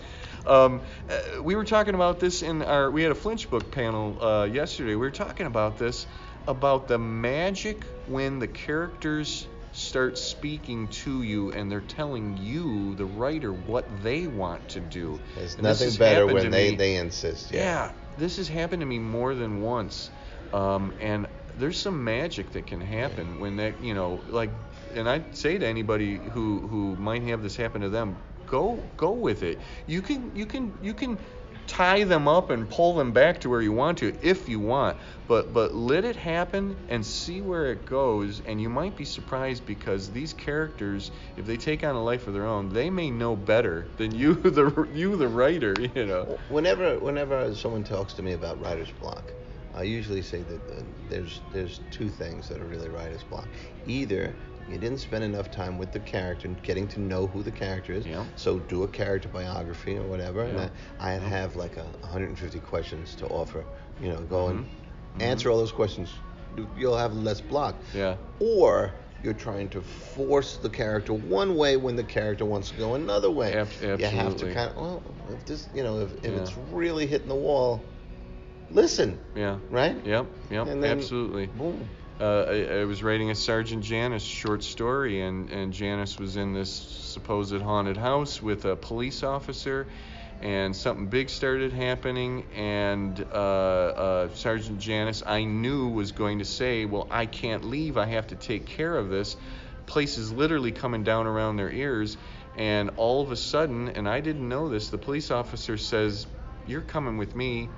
Um, 0.46 0.82
uh, 1.08 1.42
we 1.42 1.54
were 1.54 1.64
talking 1.64 1.94
about 1.94 2.20
this 2.20 2.42
in 2.42 2.60
our. 2.60 2.90
We 2.90 3.02
had 3.02 3.12
a 3.12 3.14
Flinch 3.14 3.48
book 3.48 3.70
panel 3.70 4.22
uh, 4.22 4.44
yesterday. 4.44 4.90
We 4.90 4.96
were 4.96 5.10
talking 5.10 5.46
about 5.46 5.78
this 5.78 6.06
about 6.46 6.86
the 6.86 6.98
magic 6.98 7.82
when 8.06 8.38
the 8.40 8.48
characters 8.48 9.46
start 9.80 10.18
speaking 10.18 10.88
to 10.88 11.22
you 11.22 11.52
and 11.52 11.70
they're 11.70 11.80
telling 11.80 12.36
you, 12.36 12.94
the 12.96 13.04
writer, 13.04 13.52
what 13.52 13.86
they 14.02 14.26
want 14.26 14.68
to 14.70 14.80
do. 14.80 15.20
There's 15.34 15.54
and 15.54 15.62
nothing 15.62 15.94
better 15.94 16.26
when 16.26 16.50
they, 16.50 16.70
me, 16.70 16.76
they 16.76 16.96
insist. 16.96 17.50
Yeah. 17.50 17.60
yeah. 17.60 17.92
this 18.18 18.36
has 18.36 18.48
happened 18.48 18.80
to 18.80 18.86
me 18.86 18.98
more 18.98 19.34
than 19.34 19.62
once. 19.62 20.10
Um, 20.52 20.92
and 21.00 21.26
there's 21.58 21.78
some 21.78 22.02
magic 22.02 22.52
that 22.52 22.66
can 22.66 22.80
happen 22.80 23.40
when 23.40 23.56
that, 23.56 23.82
you 23.82 23.94
know, 23.94 24.20
like, 24.28 24.50
and 24.94 25.08
I'd 25.08 25.36
say 25.36 25.58
to 25.58 25.66
anybody 25.66 26.16
who, 26.16 26.66
who 26.66 26.96
might 26.96 27.22
have 27.22 27.42
this 27.42 27.56
happen 27.56 27.80
to 27.82 27.88
them, 27.88 28.16
go 28.50 28.82
go 28.96 29.12
with 29.12 29.42
it. 29.42 29.58
You 29.86 30.02
can 30.02 30.34
you 30.34 30.44
can 30.44 30.74
you 30.82 30.92
can 30.92 31.16
tie 31.70 32.04
them 32.04 32.26
up 32.26 32.50
and 32.50 32.68
pull 32.68 32.94
them 32.94 33.12
back 33.12 33.40
to 33.40 33.48
where 33.48 33.62
you 33.62 33.72
want 33.72 33.98
to 33.98 34.16
if 34.22 34.48
you 34.48 34.58
want. 34.58 34.96
But 35.28 35.54
but 35.54 35.74
let 35.74 36.04
it 36.04 36.16
happen 36.16 36.76
and 36.88 37.06
see 37.06 37.40
where 37.40 37.72
it 37.72 37.86
goes. 37.86 38.42
And 38.44 38.60
you 38.60 38.68
might 38.68 38.96
be 38.96 39.04
surprised 39.04 39.64
because 39.66 40.10
these 40.10 40.32
characters 40.32 41.10
if 41.36 41.46
they 41.46 41.56
take 41.56 41.84
on 41.84 41.94
a 41.94 42.02
life 42.02 42.26
of 42.26 42.34
their 42.34 42.46
own 42.46 42.68
they 42.68 42.90
may 42.90 43.10
know 43.10 43.36
better 43.36 43.86
than 43.96 44.14
you 44.14 44.34
the 44.58 44.88
you 44.92 45.16
the 45.16 45.28
writer 45.28 45.74
you 45.94 46.06
know. 46.06 46.38
Whenever 46.48 46.98
whenever 46.98 47.54
someone 47.54 47.84
talks 47.84 48.14
to 48.14 48.22
me 48.22 48.32
about 48.32 48.60
writer's 48.60 48.90
block 49.00 49.32
I 49.74 49.84
usually 49.84 50.22
say 50.22 50.42
that 50.42 50.78
uh, 50.78 50.82
there's 51.08 51.40
there's 51.52 51.80
two 51.90 52.08
things 52.08 52.48
that 52.48 52.60
are 52.60 52.66
really 52.66 52.88
writer's 52.88 53.22
block. 53.22 53.48
Either 53.86 54.34
you 54.70 54.78
didn't 54.78 54.98
spend 54.98 55.24
enough 55.24 55.50
time 55.50 55.78
with 55.78 55.92
the 55.92 56.00
character 56.00 56.46
and 56.48 56.62
getting 56.62 56.86
to 56.88 57.00
know 57.00 57.26
who 57.26 57.42
the 57.42 57.50
character 57.50 57.92
is. 57.92 58.06
Yeah. 58.06 58.24
So 58.36 58.58
do 58.60 58.84
a 58.84 58.88
character 58.88 59.28
biography 59.28 59.96
or 59.96 60.02
whatever. 60.02 60.44
Yeah. 60.44 60.50
And 60.50 60.70
I, 61.00 61.14
I'd 61.14 61.22
have 61.22 61.56
like 61.56 61.76
a 61.76 61.84
150 62.02 62.60
questions 62.60 63.14
to 63.16 63.26
offer. 63.26 63.64
You 64.00 64.10
know, 64.10 64.20
go 64.20 64.48
and 64.48 64.64
Mm-hmm. 65.14 65.22
answer 65.22 65.50
all 65.50 65.58
those 65.58 65.72
questions. 65.72 66.08
You'll 66.78 66.96
have 66.96 67.12
less 67.14 67.40
block. 67.40 67.74
Yeah. 67.92 68.14
Or 68.38 68.92
you're 69.24 69.34
trying 69.34 69.68
to 69.70 69.80
force 69.80 70.56
the 70.58 70.70
character 70.70 71.12
one 71.12 71.56
way 71.56 71.76
when 71.76 71.96
the 71.96 72.04
character 72.04 72.44
wants 72.44 72.70
to 72.70 72.76
go 72.76 72.94
another 72.94 73.28
way. 73.28 73.52
Ab- 73.54 73.68
You 73.82 74.06
have 74.06 74.36
to 74.36 74.54
kind 74.54 74.70
of 74.70 74.76
well, 74.76 75.02
if 75.32 75.44
this, 75.46 75.68
you 75.74 75.82
know, 75.82 75.98
if, 75.98 76.12
if 76.24 76.32
Yeah. 76.32 76.38
it's 76.42 76.56
really 76.70 77.06
hitting 77.08 77.26
the 77.28 77.34
wall, 77.34 77.82
listen, 78.70 79.18
Yeah. 79.34 79.58
right? 79.68 79.96
Yep. 80.06 80.26
Yep. 80.50 80.66
Then- 80.66 80.84
absolutely. 80.84 81.46
Boom. 81.46 81.88
Uh, 82.20 82.44
I, 82.46 82.80
I 82.80 82.84
was 82.84 83.02
writing 83.02 83.30
a 83.30 83.34
Sergeant 83.34 83.82
Janus 83.82 84.22
short 84.22 84.62
story, 84.62 85.22
and, 85.22 85.48
and 85.48 85.72
Janus 85.72 86.18
was 86.18 86.36
in 86.36 86.52
this 86.52 86.70
supposed 86.70 87.62
haunted 87.62 87.96
house 87.96 88.42
with 88.42 88.66
a 88.66 88.76
police 88.76 89.22
officer, 89.22 89.86
and 90.42 90.76
something 90.76 91.06
big 91.06 91.30
started 91.30 91.72
happening, 91.72 92.44
and 92.54 93.18
uh, 93.32 93.34
uh, 93.34 94.28
Sergeant 94.34 94.80
Janus, 94.80 95.22
I 95.26 95.44
knew, 95.44 95.88
was 95.88 96.12
going 96.12 96.40
to 96.40 96.44
say, 96.44 96.84
Well, 96.84 97.06
I 97.10 97.24
can't 97.24 97.64
leave, 97.64 97.96
I 97.96 98.04
have 98.04 98.26
to 98.26 98.36
take 98.36 98.66
care 98.66 98.94
of 98.94 99.08
this. 99.08 99.38
Place 99.86 100.18
is 100.18 100.30
literally 100.30 100.72
coming 100.72 101.04
down 101.04 101.26
around 101.26 101.56
their 101.56 101.70
ears, 101.70 102.18
and 102.54 102.90
all 102.98 103.22
of 103.22 103.32
a 103.32 103.36
sudden, 103.36 103.88
and 103.88 104.06
I 104.06 104.20
didn't 104.20 104.46
know 104.46 104.68
this, 104.68 104.90
the 104.90 104.98
police 104.98 105.30
officer 105.30 105.78
says, 105.78 106.26
You're 106.66 106.82
coming 106.82 107.16
with 107.16 107.34
me 107.34 107.70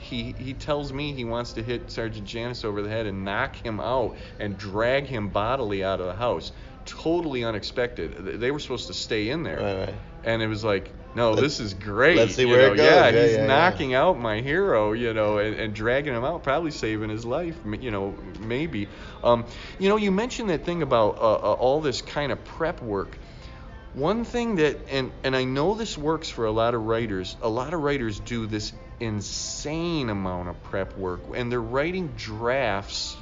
he 0.00 0.34
he 0.38 0.54
tells 0.54 0.92
me 0.92 1.12
he 1.12 1.24
wants 1.24 1.52
to 1.54 1.62
hit 1.62 1.90
Sergeant 1.90 2.26
Janus 2.26 2.64
over 2.64 2.82
the 2.82 2.88
head 2.88 3.06
and 3.06 3.24
knock 3.24 3.56
him 3.56 3.80
out 3.80 4.16
and 4.38 4.56
drag 4.58 5.06
him 5.06 5.28
bodily 5.28 5.84
out 5.84 6.00
of 6.00 6.06
the 6.06 6.14
house. 6.14 6.52
Totally 6.86 7.44
unexpected. 7.44 8.40
They 8.40 8.50
were 8.50 8.58
supposed 8.58 8.86
to 8.88 8.94
stay 8.94 9.28
in 9.28 9.42
there, 9.42 9.58
Right, 9.60 9.78
right. 9.86 9.94
and 10.24 10.42
it 10.42 10.46
was 10.48 10.64
like, 10.64 10.90
no, 11.14 11.30
Let's- 11.32 11.42
this 11.42 11.60
is 11.60 11.74
great. 11.74 12.16
let's 12.16 12.34
see 12.34 12.42
you 12.42 12.48
where 12.48 12.72
it 12.72 12.76
goes. 12.76 12.86
Yeah, 12.86 13.08
Yeah, 13.10 13.22
he's 13.22 13.32
yeah, 13.32 13.38
yeah. 13.42 13.46
knocking 13.46 13.94
out 13.94 14.18
my 14.18 14.40
hero, 14.40 14.92
you 14.92 15.12
know, 15.12 15.38
and, 15.38 15.54
and 15.56 15.74
dragging 15.74 16.14
him 16.14 16.24
out, 16.24 16.42
probably 16.42 16.70
saving 16.70 17.10
his 17.10 17.24
life, 17.24 17.56
you 17.80 17.90
know, 17.90 18.14
maybe. 18.40 18.88
Um, 19.22 19.44
you 19.78 19.88
know, 19.88 19.96
you 19.96 20.10
mentioned 20.10 20.50
that 20.50 20.64
thing 20.64 20.82
about 20.82 21.18
uh, 21.18 21.34
uh, 21.34 21.52
all 21.52 21.80
this 21.80 22.00
kind 22.02 22.32
of 22.32 22.42
prep 22.44 22.80
work. 22.82 23.16
One 23.94 24.24
thing 24.24 24.56
that, 24.56 24.88
and, 24.88 25.10
and 25.24 25.34
I 25.34 25.44
know 25.44 25.74
this 25.74 25.98
works 25.98 26.28
for 26.28 26.44
a 26.44 26.52
lot 26.52 26.74
of 26.74 26.82
writers, 26.82 27.36
a 27.42 27.48
lot 27.48 27.74
of 27.74 27.80
writers 27.80 28.20
do 28.20 28.46
this 28.46 28.72
insane 29.00 30.10
amount 30.10 30.48
of 30.48 30.62
prep 30.62 30.96
work, 30.96 31.20
and 31.34 31.50
they're 31.50 31.60
writing 31.60 32.08
drafts 32.16 33.16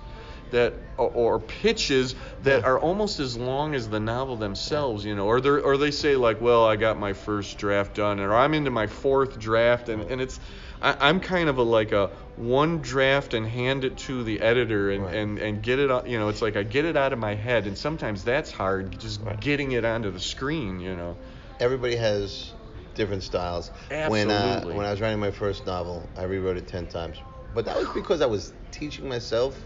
that 0.51 0.75
or, 0.97 1.09
or 1.09 1.39
pitches 1.39 2.15
that 2.43 2.65
are 2.65 2.79
almost 2.79 3.21
as 3.21 3.37
long 3.37 3.75
as 3.75 3.89
the 3.89 4.01
novel 4.01 4.37
themselves, 4.37 5.05
you 5.05 5.15
know, 5.15 5.27
or 5.27 5.41
they 5.41 5.49
or 5.49 5.77
they 5.77 5.91
say 5.91 6.17
like, 6.17 6.41
well, 6.41 6.67
I 6.67 6.77
got 6.77 6.99
my 6.99 7.13
first 7.13 7.59
draft 7.59 7.95
done, 7.95 8.21
or 8.21 8.35
I'm 8.35 8.55
into 8.55 8.71
my 8.71 8.87
fourth 8.87 9.39
draft, 9.39 9.89
and, 9.89 10.03
and 10.03 10.21
it's 10.21 10.41
I, 10.81 11.09
I'm 11.09 11.21
kind 11.21 11.49
of 11.49 11.59
a 11.59 11.63
like 11.63 11.93
a 11.93 12.11
one 12.37 12.79
draft 12.79 13.35
and 13.35 13.47
hand 13.47 13.85
it 13.85 13.97
to 13.99 14.23
the 14.23 14.41
editor 14.41 14.91
and, 14.91 15.05
Right. 15.05 15.15
and, 15.17 15.39
and 15.39 15.63
get 15.63 15.79
it 15.81 15.91
out, 15.91 16.09
you 16.09 16.19
know, 16.19 16.29
it's 16.29 16.41
like 16.43 16.57
I 16.57 16.63
get 16.63 16.85
it 16.85 16.97
out 16.97 17.13
of 17.13 17.19
my 17.19 17.35
head, 17.35 17.67
and 17.67 17.77
sometimes 17.77 18.23
that's 18.25 18.51
hard, 18.53 18.99
just 19.01 19.21
Right. 19.23 19.41
getting 19.41 19.73
it 19.73 19.85
onto 19.85 20.11
the 20.11 20.21
screen, 20.21 20.79
you 20.81 20.95
know. 20.95 21.17
everybody 21.61 21.97
has 21.97 22.53
different 22.95 23.23
styles. 23.25 23.71
When 23.89 24.31
uh, 24.31 24.35
Absolutely. 24.35 24.75
when 24.77 24.87
I 24.87 24.91
was 24.93 25.01
writing 25.01 25.19
my 25.19 25.33
first 25.33 25.67
novel, 25.67 26.09
I 26.17 26.23
rewrote 26.25 26.57
it 26.57 26.69
ten 26.69 26.87
times, 26.87 27.17
but 27.55 27.65
that 27.65 27.77
was 27.77 27.89
because 27.95 28.21
I 28.21 28.27
was 28.27 28.53
teaching 28.71 29.09
myself 29.09 29.59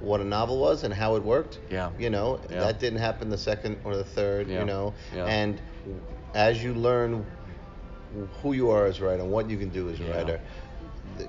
what 0.00 0.20
a 0.20 0.24
novel 0.24 0.58
was 0.58 0.82
and 0.82 0.92
how 0.92 1.14
it 1.14 1.22
worked. 1.22 1.60
Yeah. 1.70 1.90
You 1.98 2.10
know, 2.10 2.40
Yeah. 2.50 2.60
that 2.60 2.80
didn't 2.80 2.98
happen 2.98 3.30
the 3.30 3.38
second 3.38 3.78
or 3.84 3.96
the 3.96 4.02
third. 4.04 4.48
Yeah. 4.48 4.60
You 4.60 4.64
know, 4.64 4.94
Yeah. 5.14 5.26
and 5.26 5.60
as 6.34 6.62
you 6.64 6.74
learn 6.74 7.24
who 8.42 8.52
you 8.52 8.70
are 8.70 8.86
as 8.86 9.00
a 9.00 9.04
writer 9.04 9.22
and 9.22 9.30
what 9.30 9.48
you 9.48 9.56
can 9.58 9.68
do 9.70 9.88
as 9.90 10.00
a 10.00 10.04
Yeah. 10.04 10.16
writer, 10.16 10.40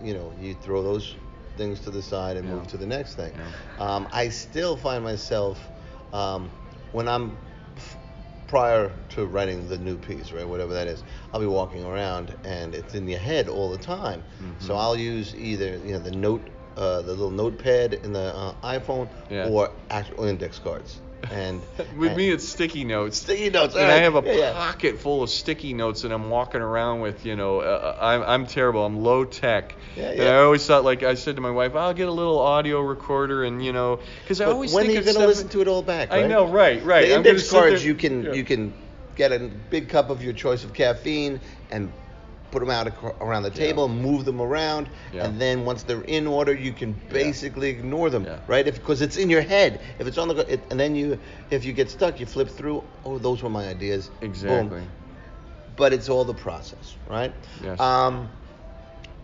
you 0.03 0.13
know, 0.13 0.31
you 0.39 0.55
throw 0.55 0.81
those 0.83 1.15
things 1.57 1.79
to 1.81 1.91
the 1.91 2.01
side 2.01 2.37
and 2.37 2.47
Yeah. 2.47 2.55
move 2.55 2.67
to 2.67 2.77
the 2.77 2.85
next 2.85 3.15
thing. 3.15 3.33
Yeah. 3.35 3.95
Um, 3.95 4.07
I 4.11 4.29
still 4.29 4.75
find 4.75 5.03
myself 5.03 5.59
um, 6.13 6.49
when 6.91 7.07
I'm 7.07 7.37
prior 8.47 8.91
to 9.09 9.25
writing 9.25 9.67
the 9.67 9.77
new 9.77 9.97
piece, 9.97 10.31
right, 10.31 10.47
whatever 10.47 10.73
that 10.73 10.87
is, 10.87 11.03
I'll 11.33 11.39
be 11.39 11.47
walking 11.47 11.83
around 11.85 12.35
and 12.43 12.75
it's 12.75 12.93
in 12.93 13.07
your 13.07 13.19
head 13.19 13.47
all 13.49 13.71
the 13.71 13.77
time. 13.79 14.21
Mm-hmm. 14.41 14.65
So 14.65 14.75
I'll 14.75 14.95
use 14.97 15.33
either 15.35 15.77
you 15.83 15.93
know 15.93 15.99
the 15.99 16.11
note, 16.11 16.47
uh, 16.77 17.01
the 17.01 17.11
little 17.11 17.31
notepad 17.31 17.93
in 17.95 18.13
the 18.13 18.35
uh, 18.35 18.53
iPhone, 18.63 19.07
Yeah. 19.29 19.47
or 19.49 19.71
actual 19.89 20.25
index 20.25 20.59
cards. 20.59 20.99
And 21.31 21.61
With 21.97 22.09
and- 22.09 22.17
me, 22.17 22.29
it's 22.29 22.47
sticky 22.47 22.83
notes. 22.83 23.17
sticky 23.17 23.49
notes. 23.49 23.75
and 23.75 23.83
right, 23.83 23.93
I 23.93 23.99
have 23.99 24.15
a 24.15 24.21
yeah, 24.25 24.33
yeah. 24.33 24.53
pocket 24.53 24.99
full 24.99 25.23
of 25.23 25.29
sticky 25.29 25.73
notes, 25.73 26.03
and 26.03 26.13
I'm 26.13 26.29
walking 26.29 26.61
around 26.61 27.01
with, 27.01 27.25
you 27.25 27.35
know, 27.35 27.59
uh, 27.59 27.97
I'm, 27.99 28.21
I'm 28.23 28.45
terrible. 28.45 28.85
I'm 28.85 29.03
low 29.03 29.23
tech. 29.25 29.75
Yeah, 29.95 30.09
And. 30.11 30.21
I 30.21 30.37
always 30.39 30.65
thought, 30.65 30.83
like 30.83 31.03
I 31.03 31.13
said 31.15 31.35
to 31.35 31.41
my 31.41 31.51
wife, 31.51 31.75
I'll 31.75 31.93
get 31.93 32.07
a 32.07 32.11
little 32.11 32.39
audio 32.39 32.81
recorder, 32.81 33.43
and 33.43 33.63
you 33.63 33.73
know, 33.73 33.99
because 34.23 34.41
I 34.41 34.45
always 34.45 34.73
when 34.73 34.85
think 34.85 34.99
are 34.99 35.01
you 35.01 35.13
gonna 35.13 35.27
listen 35.27 35.49
to 35.49 35.61
it 35.61 35.67
all 35.67 35.81
back? 35.81 36.11
I 36.11 36.27
know, 36.27 36.47
right, 36.47 36.83
right. 36.83 37.07
The 37.07 37.15
index 37.15 37.49
cards 37.49 37.81
there- 37.81 37.87
you 37.87 37.95
can 37.95 38.23
yeah. 38.23 38.33
you 38.33 38.43
can 38.43 38.73
get 39.15 39.31
a 39.31 39.39
big 39.69 39.89
cup 39.89 40.09
of 40.09 40.23
your 40.23 40.33
choice 40.33 40.63
of 40.63 40.73
caffeine 40.73 41.39
and 41.69 41.91
put 42.53 42.59
them 42.59 42.69
out 42.69 42.87
around 43.19 43.43
the 43.43 43.49
table, 43.49 43.87
move 43.89 44.25
them 44.25 44.39
around, 44.39 44.87
Yeah. 45.11 45.25
and 45.25 45.41
then 45.41 45.65
once 45.65 45.81
they're 45.83 46.03
in 46.03 46.27
order, 46.27 46.53
you 46.53 46.71
can 46.71 46.93
basically 47.09 47.69
ignore 47.69 48.09
them, 48.11 48.23
Yeah. 48.25 48.37
right? 48.47 48.63
Because 48.63 49.01
it's 49.01 49.17
in 49.17 49.29
your 49.29 49.41
head. 49.41 49.81
If 49.99 50.05
it's 50.07 50.19
on 50.19 50.27
the 50.27 50.35
it, 50.53 50.59
and 50.69 50.79
then 50.79 50.95
you 50.95 51.17
if 51.49 51.65
you 51.65 51.73
get 51.73 51.89
stuck, 51.89 52.19
you 52.19 52.27
flip 52.27 52.49
through. 52.49 52.83
Oh, 53.05 53.17
those 53.17 53.41
were 53.43 53.49
my 53.49 53.67
ideas. 53.67 54.07
Boom. 54.19 54.29
Exactly. 54.29 54.83
But 55.75 55.93
it's 55.93 56.07
all 56.09 56.23
the 56.23 56.35
process, 56.35 56.95
right? 57.09 57.33
Yes. 57.63 57.79
Um, 57.79 58.29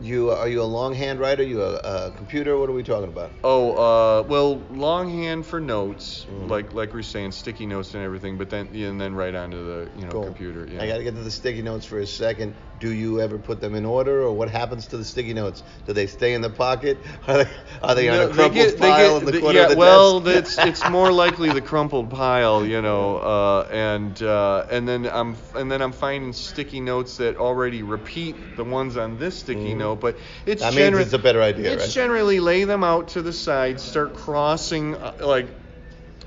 you 0.02 0.32
are 0.32 0.48
you 0.48 0.62
a 0.62 0.64
longhand 0.64 1.20
writer? 1.20 1.44
You 1.44 1.62
a, 1.64 1.76
a 1.76 2.12
computer? 2.16 2.58
What 2.58 2.70
are 2.70 2.74
we 2.74 2.84
talking 2.84 3.10
about? 3.10 3.32
Oh, 3.44 3.74
uh, 3.74 4.24
well, 4.24 4.60
longhand 4.70 5.46
for 5.46 5.60
notes, 5.60 6.26
Mm. 6.30 6.50
like 6.50 6.74
like 6.74 6.94
we're 6.94 7.02
saying, 7.02 7.32
sticky 7.32 7.66
notes 7.66 7.94
and 7.94 8.04
everything, 8.04 8.38
but 8.38 8.50
then 8.50 8.68
and 8.74 9.00
then 9.00 9.14
right 9.16 9.34
onto 9.36 9.58
the 9.66 9.90
you 9.98 10.06
know 10.06 10.12
Cool. 10.12 10.24
computer. 10.26 10.68
Yeah. 10.72 10.82
I 10.84 10.88
got 10.88 10.98
to 10.98 11.04
get 11.04 11.16
to 11.16 11.22
the 11.22 11.32
sticky 11.32 11.62
notes 11.62 11.86
for 11.86 12.00
a 12.00 12.08
second. 12.08 12.54
Do 12.80 12.94
you 12.94 13.20
ever 13.20 13.38
put 13.38 13.60
them 13.60 13.76
in 13.76 13.86
order, 13.86 14.22
or 14.22 14.32
what 14.32 14.50
happens 14.50 14.88
to 14.88 14.98
the 14.98 15.04
sticky 15.04 15.34
notes? 15.34 15.64
Do 15.86 15.92
they 15.92 16.08
stay 16.08 16.34
in 16.34 16.40
the 16.42 16.50
pocket? 16.50 16.98
Are 17.28 17.44
they, 17.44 17.50
are 17.84 17.96
they 17.96 18.08
on 18.08 18.30
a 18.30 18.34
crumpled 18.34 18.54
get- 18.54 18.80
pile 18.80 19.20
get- 19.20 19.20
in 19.20 19.26
the 19.26 19.32
the- 19.34 19.40
corner 19.42 19.60
yeah, 19.60 19.66
of 19.66 19.72
the 19.72 19.78
well, 19.78 20.22
desk? 20.22 20.58
it's 20.60 20.82
it's 20.84 20.90
more 20.90 21.12
likely 21.12 21.50
the 21.50 21.60
crumpled 21.62 22.10
pile, 22.10 22.66
you 22.66 22.82
know, 22.82 23.18
uh, 23.18 23.68
and 23.70 24.22
uh, 24.24 24.66
and 24.72 24.88
then 24.88 25.08
I'm 25.12 25.36
and 25.56 25.70
then 25.70 25.82
I'm 25.82 25.92
finding 25.92 26.32
sticky 26.32 26.80
notes 26.80 27.18
that 27.18 27.36
already 27.36 27.84
repeat 27.84 28.56
the 28.56 28.64
ones 28.64 28.96
on 28.96 29.18
this 29.18 29.40
sticky 29.40 29.74
note, 29.74 29.89
but 29.96 30.18
it's. 30.46 30.62
That 30.62 30.74
means 30.74 30.98
it's 30.98 31.14
a 31.14 31.20
better 31.20 31.42
idea, 31.42 31.74
It's 31.74 31.84
right? 31.84 31.92
generally 31.92 32.40
lay 32.40 32.64
them 32.64 32.84
out 32.84 33.10
to 33.10 33.22
the 33.22 33.34
side, 33.34 33.80
start 33.80 34.16
crossing 34.16 34.96
uh, 34.96 35.14
like. 35.22 35.48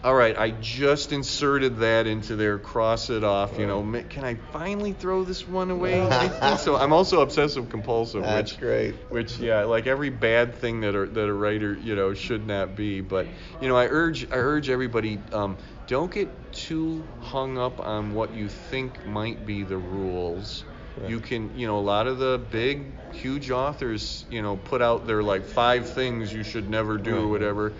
All 0.05 0.15
right, 0.15 0.37
I 0.37 0.51
just 0.51 1.13
inserted 1.13 1.77
that 1.77 2.09
into 2.09 2.35
there. 2.35 2.59
Cross 2.59 3.11
it 3.11 3.23
off. 3.23 3.57
You 3.57 3.69
know, 3.69 3.83
can 4.09 4.25
I 4.25 4.35
finally 4.35 4.95
throw 4.95 5.23
this 5.23 5.47
one 5.47 5.71
away? 5.71 6.01
so 6.59 6.75
I'm 6.75 6.93
also 6.93 7.21
obsessive 7.21 7.69
compulsive, 7.69 8.25
That's 8.25 8.51
which 8.51 8.61
great. 8.61 8.95
which 9.11 9.39
yeah 9.39 9.63
like 9.63 9.87
every 9.87 10.11
bad 10.11 10.57
thing 10.57 10.81
that 10.81 10.97
a, 10.97 11.07
that 11.07 11.29
a 11.29 11.33
writer 11.33 11.75
you 11.75 11.95
know 11.95 12.15
should 12.15 12.45
not 12.45 12.75
be 12.75 13.01
but 13.01 13.29
you 13.61 13.69
know 13.69 13.77
i 13.77 13.87
urge 13.87 14.25
i 14.33 14.35
urge 14.35 14.69
everybody 14.71 15.21
um, 15.33 15.57
don't 15.87 16.13
get 16.13 16.53
too 16.53 17.05
hung 17.21 17.57
up 17.59 17.79
on 17.81 18.13
what 18.15 18.35
you 18.35 18.49
think 18.49 19.07
might 19.07 19.47
be 19.47 19.63
the 19.63 19.77
rules 19.77 20.65
Right. 20.97 21.09
you 21.11 21.21
can 21.21 21.55
you 21.55 21.67
know 21.67 21.79
a 21.79 21.81
lot 21.95 22.07
of 22.07 22.19
the 22.19 22.39
big 22.51 23.13
huge 23.13 23.51
authors 23.51 24.25
you 24.29 24.43
know 24.43 24.57
put 24.57 24.83
out 24.83 25.07
their 25.07 25.23
like 25.23 25.47
five 25.47 25.89
things 25.89 26.33
you 26.33 26.43
should 26.43 26.69
never 26.69 26.99
do 26.99 27.17
or 27.25 27.29
whatever 27.29 27.77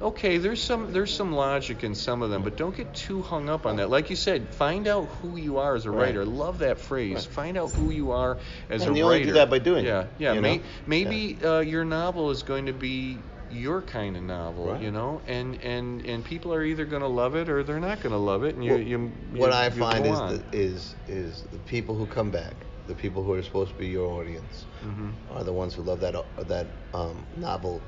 okay 0.00 0.38
there's 0.38 0.62
some 0.62 0.92
there's 0.92 1.14
some 1.14 1.32
logic 1.32 1.82
in 1.84 1.94
some 1.94 2.22
of 2.22 2.30
them 2.30 2.42
but 2.42 2.56
don't 2.56 2.76
get 2.76 2.92
too 2.92 3.22
hung 3.22 3.48
up 3.48 3.66
on 3.66 3.76
that 3.76 3.88
like 3.90 4.10
you 4.10 4.16
said 4.16 4.54
find 4.54 4.86
out 4.86 5.06
who 5.20 5.36
you 5.36 5.58
are 5.58 5.74
as 5.74 5.84
a 5.86 5.90
Right. 5.90 5.98
writer 6.06 6.24
love 6.24 6.58
that 6.58 6.78
phrase 6.78 7.26
Right. 7.26 7.34
find 7.34 7.56
out 7.56 7.72
who 7.72 7.90
you 7.90 8.10
are 8.10 8.38
as 8.68 8.86
And 8.86 8.90
a 8.90 8.90
writer. 8.90 8.90
And 8.90 8.96
you 8.96 9.04
only 9.04 9.24
do 9.24 9.32
that 9.32 9.50
by 9.50 9.58
doing 9.58 9.84
it, 9.86 9.88
yeah 9.88 10.06
yeah 10.18 10.34
may, 10.34 10.62
maybe 10.86 11.38
uh, 11.42 11.60
your 11.60 11.84
novel 11.84 12.30
is 12.30 12.42
going 12.42 12.66
to 12.66 12.72
be 12.72 13.22
your 13.50 13.82
kind 13.82 14.16
of 14.16 14.22
novel 14.22 14.72
Right. 14.72 14.82
you 14.82 14.90
know 14.90 15.20
and 15.26 15.60
and 15.62 16.04
and 16.04 16.24
people 16.24 16.52
are 16.52 16.62
either 16.62 16.84
going 16.84 17.02
to 17.02 17.08
love 17.08 17.34
it 17.36 17.48
or 17.48 17.62
they're 17.62 17.80
not 17.80 18.00
going 18.00 18.12
to 18.12 18.18
love 18.18 18.44
it 18.44 18.54
and 18.54 18.64
you, 18.64 18.72
Well, 18.72 18.80
you, 18.80 19.12
what 19.32 19.48
you- 19.48 19.52
I 19.52 19.64
you 19.66 19.70
find 19.70 20.06
is 20.06 20.18
the, 20.18 20.42
is 20.52 20.94
is 21.08 21.42
the 21.52 21.58
people 21.58 21.94
who 21.94 22.06
come 22.06 22.30
back 22.30 22.54
the 22.86 22.94
people 22.94 23.22
who 23.22 23.32
are 23.32 23.42
supposed 23.42 23.72
to 23.72 23.78
be 23.78 23.88
your 23.88 24.08
audience 24.20 24.64
mm-hmm. 24.84 25.10
are 25.32 25.44
the 25.44 25.52
ones 25.52 25.74
who 25.74 25.82
love 25.82 26.00
that 26.00 26.14
uh, 26.14 26.22
that 26.46 26.66
um, 26.94 27.24
novel 27.36 27.82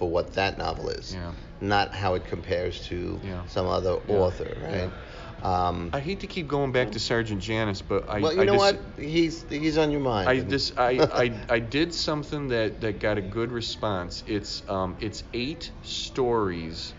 for 0.00 0.08
what 0.08 0.32
that 0.32 0.56
novel 0.56 0.88
is, 0.88 1.14
yeah. 1.14 1.30
not 1.60 1.94
how 1.94 2.14
it 2.14 2.24
compares 2.24 2.86
to 2.86 3.20
yeah. 3.22 3.46
some 3.46 3.66
other 3.66 3.98
yeah. 4.08 4.14
author, 4.14 4.56
right? 4.62 4.90
Um, 5.42 5.90
I 5.92 6.00
hate 6.00 6.20
to 6.20 6.26
keep 6.26 6.48
going 6.48 6.72
back 6.72 6.92
to 6.92 7.00
Sergeant 7.00 7.40
Janus, 7.40 7.82
but 7.82 8.08
I. 8.08 8.20
Well, 8.20 8.34
you 8.34 8.42
I 8.42 8.44
know 8.44 8.54
what? 8.54 8.80
He's 8.98 9.42
he's 9.48 9.78
on 9.78 9.90
your 9.90 10.00
mind. 10.00 10.28
I 10.28 10.40
just 10.40 10.78
I, 10.78 11.00
I 11.00 11.32
I 11.48 11.58
did 11.58 11.94
something 11.94 12.48
that 12.48 12.80
that 12.82 13.00
got 13.00 13.18
a 13.18 13.22
good 13.22 13.52
response. 13.52 14.22
It's 14.26 14.62
um 14.68 14.96
it's 15.00 15.22
eight 15.32 15.70
stories, 15.82 16.92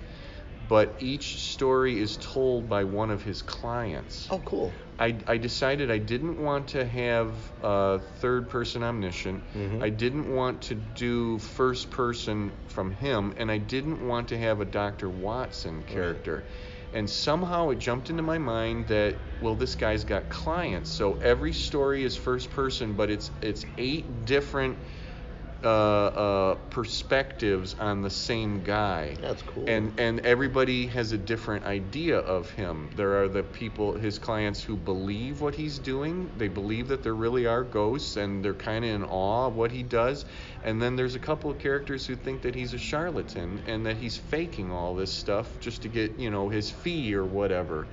but 0.70 0.96
each 1.00 1.42
story 1.42 2.00
is 2.00 2.18
told 2.18 2.70
by 2.70 2.84
one 2.84 3.12
of 3.12 3.24
his 3.24 3.42
clients. 3.42 4.28
Oh, 4.32 4.40
cool. 4.40 4.72
I, 5.02 5.16
I 5.26 5.38
decided 5.38 5.90
I 5.90 5.98
didn't 5.98 6.40
want 6.40 6.68
to 6.70 6.86
have 6.86 7.34
a 7.64 8.00
third 8.20 8.50
person 8.50 8.84
omniscient. 8.84 9.42
Mm-hmm. 9.58 9.82
I 9.82 9.90
didn't 9.90 10.32
want 10.32 10.62
to 10.64 10.76
do 10.76 11.40
first 11.40 11.90
person 11.90 12.52
from 12.68 12.92
him, 12.92 13.34
and 13.38 13.50
I 13.50 13.58
didn't 13.58 14.08
want 14.08 14.28
to 14.28 14.38
have 14.38 14.62
a 14.62 14.66
Dr. 14.66 15.10
Watson 15.10 15.82
character. 15.88 16.36
Right. 16.36 16.46
And 16.94 17.10
somehow 17.10 17.70
it 17.70 17.80
jumped 17.80 18.10
into 18.10 18.24
my 18.24 18.38
mind 18.38 18.88
that 18.88 19.16
well, 19.40 19.56
this 19.56 19.76
guy's 19.76 20.04
got 20.04 20.30
clients, 20.30 20.90
so 20.90 21.16
every 21.16 21.54
story 21.54 22.04
is 22.04 22.16
first 22.16 22.52
person, 22.52 22.94
but 22.94 23.10
it's 23.10 23.32
it's 23.42 23.66
eight 23.78 24.26
different 24.26 24.78
uh, 25.64 25.68
uh, 25.68 26.56
perspectives 26.70 27.76
on 27.80 28.02
the 28.02 28.10
same 28.10 28.64
guy. 28.64 29.16
That's 29.22 29.42
cool. 29.44 29.66
And 29.68 30.00
and 30.00 30.20
everybody 30.22 30.88
has 30.88 31.12
a 31.12 31.18
different 31.18 31.66
idea 31.66 32.18
of 32.18 32.50
him. 32.52 32.90
There 32.96 33.22
are 33.22 33.28
the 33.28 33.44
people, 33.44 33.94
his 33.94 34.18
clients, 34.18 34.64
who 34.64 34.76
believe 34.76 35.42
what 35.42 35.56
he's 35.56 35.80
doing. 35.80 36.30
They 36.38 36.48
believe 36.48 36.88
that 36.88 37.04
there 37.04 37.16
really 37.16 37.46
are 37.46 37.64
ghosts, 37.64 38.18
and 38.18 38.44
they're 38.44 38.54
kind 38.54 38.84
of 38.86 38.92
in 38.92 39.04
awe 39.04 39.48
of 39.48 39.56
what 39.56 39.72
he 39.72 39.84
does. 39.84 40.26
And 40.64 40.82
then 40.82 40.96
there's 40.96 41.16
a 41.16 41.20
couple 41.20 41.52
of 41.52 41.60
characters 41.60 42.06
who 42.06 42.16
think 42.16 42.42
that 42.42 42.56
he's 42.56 42.74
a 42.74 42.80
charlatan 42.80 43.62
and 43.68 43.86
that 43.86 43.98
he's 43.98 44.18
faking 44.18 44.72
all 44.72 44.96
this 44.96 45.12
stuff 45.12 45.60
just 45.60 45.82
to 45.84 45.90
get 45.90 46.18
you 46.18 46.30
know 46.30 46.50
his 46.50 46.70
fee 46.70 47.14
or 47.14 47.26
whatever 47.26 47.88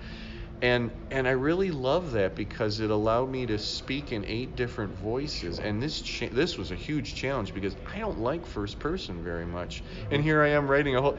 and 0.62 0.90
and 1.10 1.28
I 1.28 1.32
really 1.32 1.70
love 1.70 2.12
that 2.12 2.34
because 2.34 2.80
it 2.80 2.90
allowed 2.90 3.30
me 3.30 3.46
to 3.46 3.58
speak 3.58 4.12
in 4.12 4.24
eight 4.26 4.56
different 4.56 4.94
voices. 4.94 5.60
And 5.60 5.82
this 5.82 6.00
cha- 6.00 6.28
this 6.32 6.58
was 6.58 6.70
a 6.70 6.76
huge 6.76 7.14
challenge 7.14 7.54
because 7.54 7.76
I 7.86 7.98
don't 7.98 8.18
like 8.18 8.46
first 8.46 8.78
person 8.78 9.22
very 9.22 9.46
much. 9.46 9.84
And 10.10 10.22
here 10.22 10.42
I 10.42 10.48
am 10.48 10.68
writing 10.68 10.96
a 10.96 11.02
whole 11.02 11.18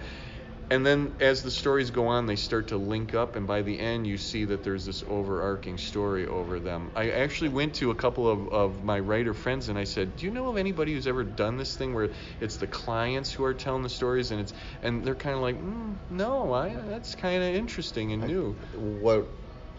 and 0.72 0.86
then 0.86 1.14
as 1.20 1.42
the 1.42 1.52
stories 1.52 1.90
go 1.90 2.08
on 2.08 2.26
they 2.26 2.36
start 2.36 2.68
to 2.68 2.78
link 2.78 3.14
up 3.14 3.36
and 3.36 3.48
by 3.48 3.62
the 3.62 3.80
end 3.80 4.06
you 4.06 4.18
see 4.18 4.46
that 4.46 4.64
there's 4.64 4.86
this 4.86 5.04
overarching 5.08 5.78
story 5.78 6.28
over 6.28 6.60
them. 6.60 6.92
I 6.96 7.10
actually 7.12 7.50
went 7.50 7.76
to 7.76 7.92
a 7.92 7.96
couple 7.96 8.28
of, 8.28 8.50
of 8.50 8.84
my 8.84 9.00
writer 9.00 9.34
friends 9.34 9.70
and 9.70 9.78
i 9.78 9.84
said 9.84 10.16
do 10.16 10.26
you 10.26 10.32
know 10.32 10.50
of 10.50 10.58
anybody 10.58 10.94
who's 10.94 11.08
ever 11.08 11.24
done 11.24 11.58
this 11.58 11.76
thing 11.76 11.94
where 11.94 12.10
it's 12.40 12.58
the 12.58 12.68
clients 12.68 13.32
who 13.32 13.44
are 13.44 13.54
telling 13.54 13.84
the 13.84 13.90
stories 13.90 14.32
and 14.32 14.42
it's 14.42 14.54
and 14.84 15.04
they're 15.04 15.16
kind 15.16 15.36
of 15.36 15.42
like 15.42 15.60
mm, 15.60 15.96
no 16.10 16.54
I, 16.54 16.76
that's 16.88 17.16
kind 17.16 17.44
of 17.44 17.56
interesting 17.56 18.14
and 18.14 18.26
new. 18.28 18.56
What 18.76 19.28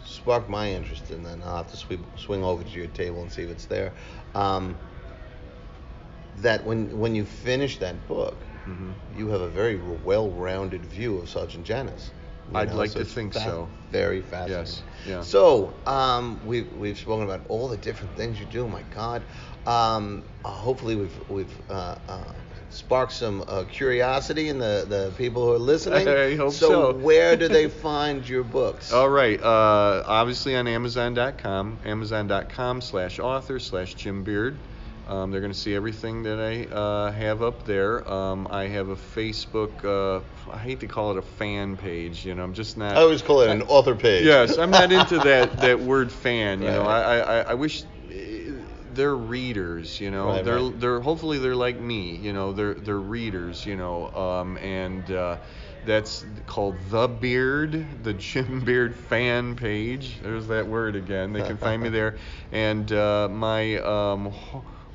sparked 0.04 0.49
my 0.49 0.70
interest 0.73 1.11
and 1.11 1.25
then 1.25 1.42
i'll 1.44 1.59
have 1.59 1.70
to 1.70 1.76
sweep, 1.76 2.00
swing 2.16 2.42
over 2.42 2.62
to 2.64 2.70
your 2.70 2.87
table 2.88 3.23
and 3.23 3.30
see 3.30 3.42
if 3.42 3.50
it's 3.50 3.66
there 3.66 3.92
um, 4.35 4.76
that 6.38 6.64
when 6.64 6.99
when 6.99 7.14
you 7.14 7.25
finish 7.25 7.78
that 7.78 8.09
book 8.09 8.37
mm-hmm. 8.67 8.90
you 9.17 9.29
have 9.29 9.40
a 9.40 9.49
very 9.49 9.76
well-rounded 10.05 10.85
view 10.87 11.19
of 11.19 11.29
Sergeant 11.29 11.64
Janus. 11.64 12.11
I'd 12.55 12.71
know? 12.71 12.76
like 12.76 12.90
so 12.90 13.00
to 13.00 13.05
think 13.05 13.33
fa- 13.33 13.40
so. 13.40 13.69
Very 13.90 14.23
fascinating. 14.23 14.59
Yes. 14.59 14.83
Yeah. 15.07 15.21
So 15.23 15.73
um, 15.87 16.40
we've 16.45 16.73
we've 16.76 16.99
spoken 16.99 17.25
about 17.25 17.43
all 17.49 17.69
the 17.69 17.76
different 17.76 18.17
things 18.17 18.40
you 18.40 18.47
do. 18.47 18.67
My 18.67 18.83
God. 18.95 19.23
Um, 19.67 20.25
uh, 20.45 20.49
hopefully 20.49 20.97
we've 20.97 21.31
we've 21.31 21.71
uh, 21.71 21.97
uh, 22.09 22.25
sparked 22.71 23.12
some 23.12 23.45
uh, 23.47 23.64
curiosity 23.71 24.49
in 24.49 24.59
the, 24.59 24.87
the 24.88 25.12
people 25.17 25.45
who 25.45 25.52
are 25.52 25.59
listening. 25.59 26.09
I 26.09 26.37
hope 26.37 26.52
so. 26.52 26.69
So 26.69 26.93
where 26.99 27.37
do 27.37 27.49
they 27.49 27.69
find 27.87 28.26
your 28.29 28.45
books? 28.45 28.93
All 28.93 29.11
right. 29.11 29.40
Uh, 29.40 30.02
obviously 30.07 30.57
on 30.57 30.67
Amazon.com. 30.67 31.79
Amazon.com 31.85 32.81
slash 32.81 33.19
author 33.19 33.59
slash 33.59 33.95
Jim 33.95 34.25
Beard. 34.25 34.57
Um, 35.11 35.33
they're 35.33 35.40
going 35.40 35.52
to 35.52 35.59
see 35.59 35.75
everything 35.75 36.23
that 36.23 36.38
I 36.38 36.73
uh, 36.73 37.11
have 37.11 37.43
up 37.43 37.64
there. 37.64 38.09
Um, 38.09 38.47
I 38.49 38.69
have 38.69 38.90
a 38.90 38.95
Facebook. 38.95 39.85
Uh, 39.85 40.23
I 40.49 40.59
hate 40.59 40.79
to 40.81 40.87
call 40.87 41.11
it 41.11 41.19
a 41.19 41.23
fan 41.23 41.76
page. 41.76 42.25
You 42.25 42.37
know, 42.37 42.45
I'm 42.45 42.55
just 42.55 42.76
not. 42.76 42.97
I 42.97 43.00
always 43.00 43.21
call 43.21 43.41
it 43.41 43.50
an 43.50 43.63
author 43.63 43.97
page. 43.97 44.25
Yes, 44.25 44.56
I'm 44.56 44.71
not 44.71 44.93
into 44.93 45.19
that 45.25 45.58
that 45.58 45.80
word 45.80 46.13
fan. 46.13 46.63
You 46.63 46.69
right. 46.69 46.75
know, 46.75 46.82
I, 46.82 47.19
I 47.19 47.39
I 47.41 47.54
wish 47.54 47.82
eh, 48.13 48.52
they're 48.95 49.17
readers. 49.17 50.00
You 50.00 50.13
know, 50.13 50.28
right, 50.28 50.45
they're 50.45 50.61
right. 50.61 50.80
they're 50.80 51.00
hopefully 51.00 51.39
they're 51.39 51.56
like 51.56 51.80
me. 51.80 52.15
You 52.15 52.32
know, 52.32 52.52
they're 52.52 52.75
they're 52.75 52.97
readers. 52.97 53.67
You 53.67 53.76
know, 53.76 54.11
um, 54.11 54.58
and. 54.58 55.11
Uh, 55.11 55.39
that's 55.87 56.26
called 56.45 56.76
The 56.91 57.08
Beard, 57.08 58.04
the 58.04 58.13
Jim 58.13 58.61
Beard 58.67 58.95
fan 58.95 59.56
page. 59.56 60.21
There's 60.23 60.49
that 60.49 60.67
word 60.67 60.95
again. 60.95 61.32
They 61.32 61.41
can 61.41 61.56
find 61.56 61.82
me 61.82 61.89
there. 62.00 62.17
And 62.52 62.93
uh, 62.93 63.30
my 63.30 63.76
um, 63.78 64.30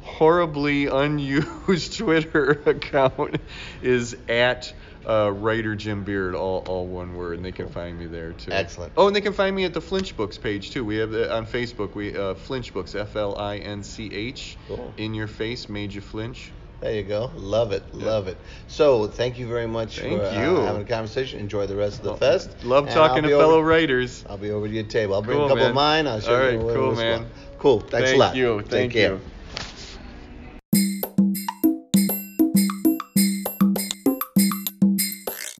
horribly 0.06 0.86
unused 0.86 1.98
Twitter 1.98 2.62
account 2.66 3.42
is 3.82 4.16
at 4.30 4.74
uh, 5.06 5.32
writer 5.32 5.76
Jim 5.76 6.04
Beard, 6.04 6.36
all, 6.36 6.64
all 6.68 6.88
one 6.88 7.16
word, 7.16 7.38
and 7.38 7.46
they 7.46 7.52
can 7.52 7.68
find 7.68 7.98
me 7.98 8.06
there 8.06 8.32
too. 8.34 8.52
Excellent. 8.52 8.94
Oh, 8.96 9.08
and 9.08 9.16
they 9.16 9.22
can 9.22 9.34
find 9.34 9.56
me 9.56 9.66
at 9.66 9.74
the 9.74 9.82
Flinch 9.82 10.16
Books 10.16 10.38
page 10.38 10.72
too. 10.72 10.86
We 10.86 10.98
have 10.98 11.12
the, 11.12 11.34
on 11.34 11.46
Facebook. 11.46 11.96
We 11.96 12.16
uh, 12.16 12.36
Flinch 12.36 12.74
Books, 12.74 12.96
F 12.96 13.16
L 13.16 13.38
I 13.38 13.58
N 13.58 13.84
C 13.84 14.10
H. 14.14 14.58
Cool. 14.68 14.94
In 14.98 15.14
your 15.14 15.28
face, 15.28 15.68
made 15.70 15.94
you 15.94 16.02
flinch. 16.02 16.52
There 16.82 16.94
you 16.94 17.04
go. 17.04 17.32
Love 17.36 17.72
it. 17.72 17.84
Yeah. 17.94 18.06
Love 18.06 18.28
it. 18.28 18.38
So 18.68 19.08
thank 19.08 19.40
you 19.40 19.48
very 19.48 19.68
much 19.68 20.00
thank 20.00 20.20
for 20.20 20.26
uh, 20.26 20.66
having 20.66 20.82
a 20.82 20.86
conversation. 20.86 21.40
Enjoy 21.40 21.66
the 21.66 21.76
rest 21.76 21.98
of 21.98 22.04
the 22.04 22.10
well, 22.12 22.18
fest. 22.18 22.64
Love 22.64 22.90
talking 22.90 23.24
to 23.24 23.30
fellow 23.30 23.56
over, 23.56 23.68
writers. 23.68 24.24
I'll 24.30 24.38
be 24.38 24.52
over 24.52 24.68
to 24.68 24.74
your 24.74 24.84
table. 24.84 25.16
I'll 25.16 25.22
bring 25.22 25.38
cool, 25.38 25.46
a 25.46 25.50
couple 25.50 25.64
man. 25.64 25.70
of 25.70 25.76
mine. 25.76 26.08
I'll 26.08 26.20
show 26.20 26.36
All 26.36 26.52
you. 26.52 26.60
right, 26.60 26.76
cool, 26.76 26.96
man. 26.96 27.28
Cool. 27.60 27.80
Thanks 27.80 28.10
thank 28.10 28.16
a 28.16 28.20
lot. 28.20 28.36
You. 28.36 28.62
Thank 28.62 28.94
you. 28.94 29.22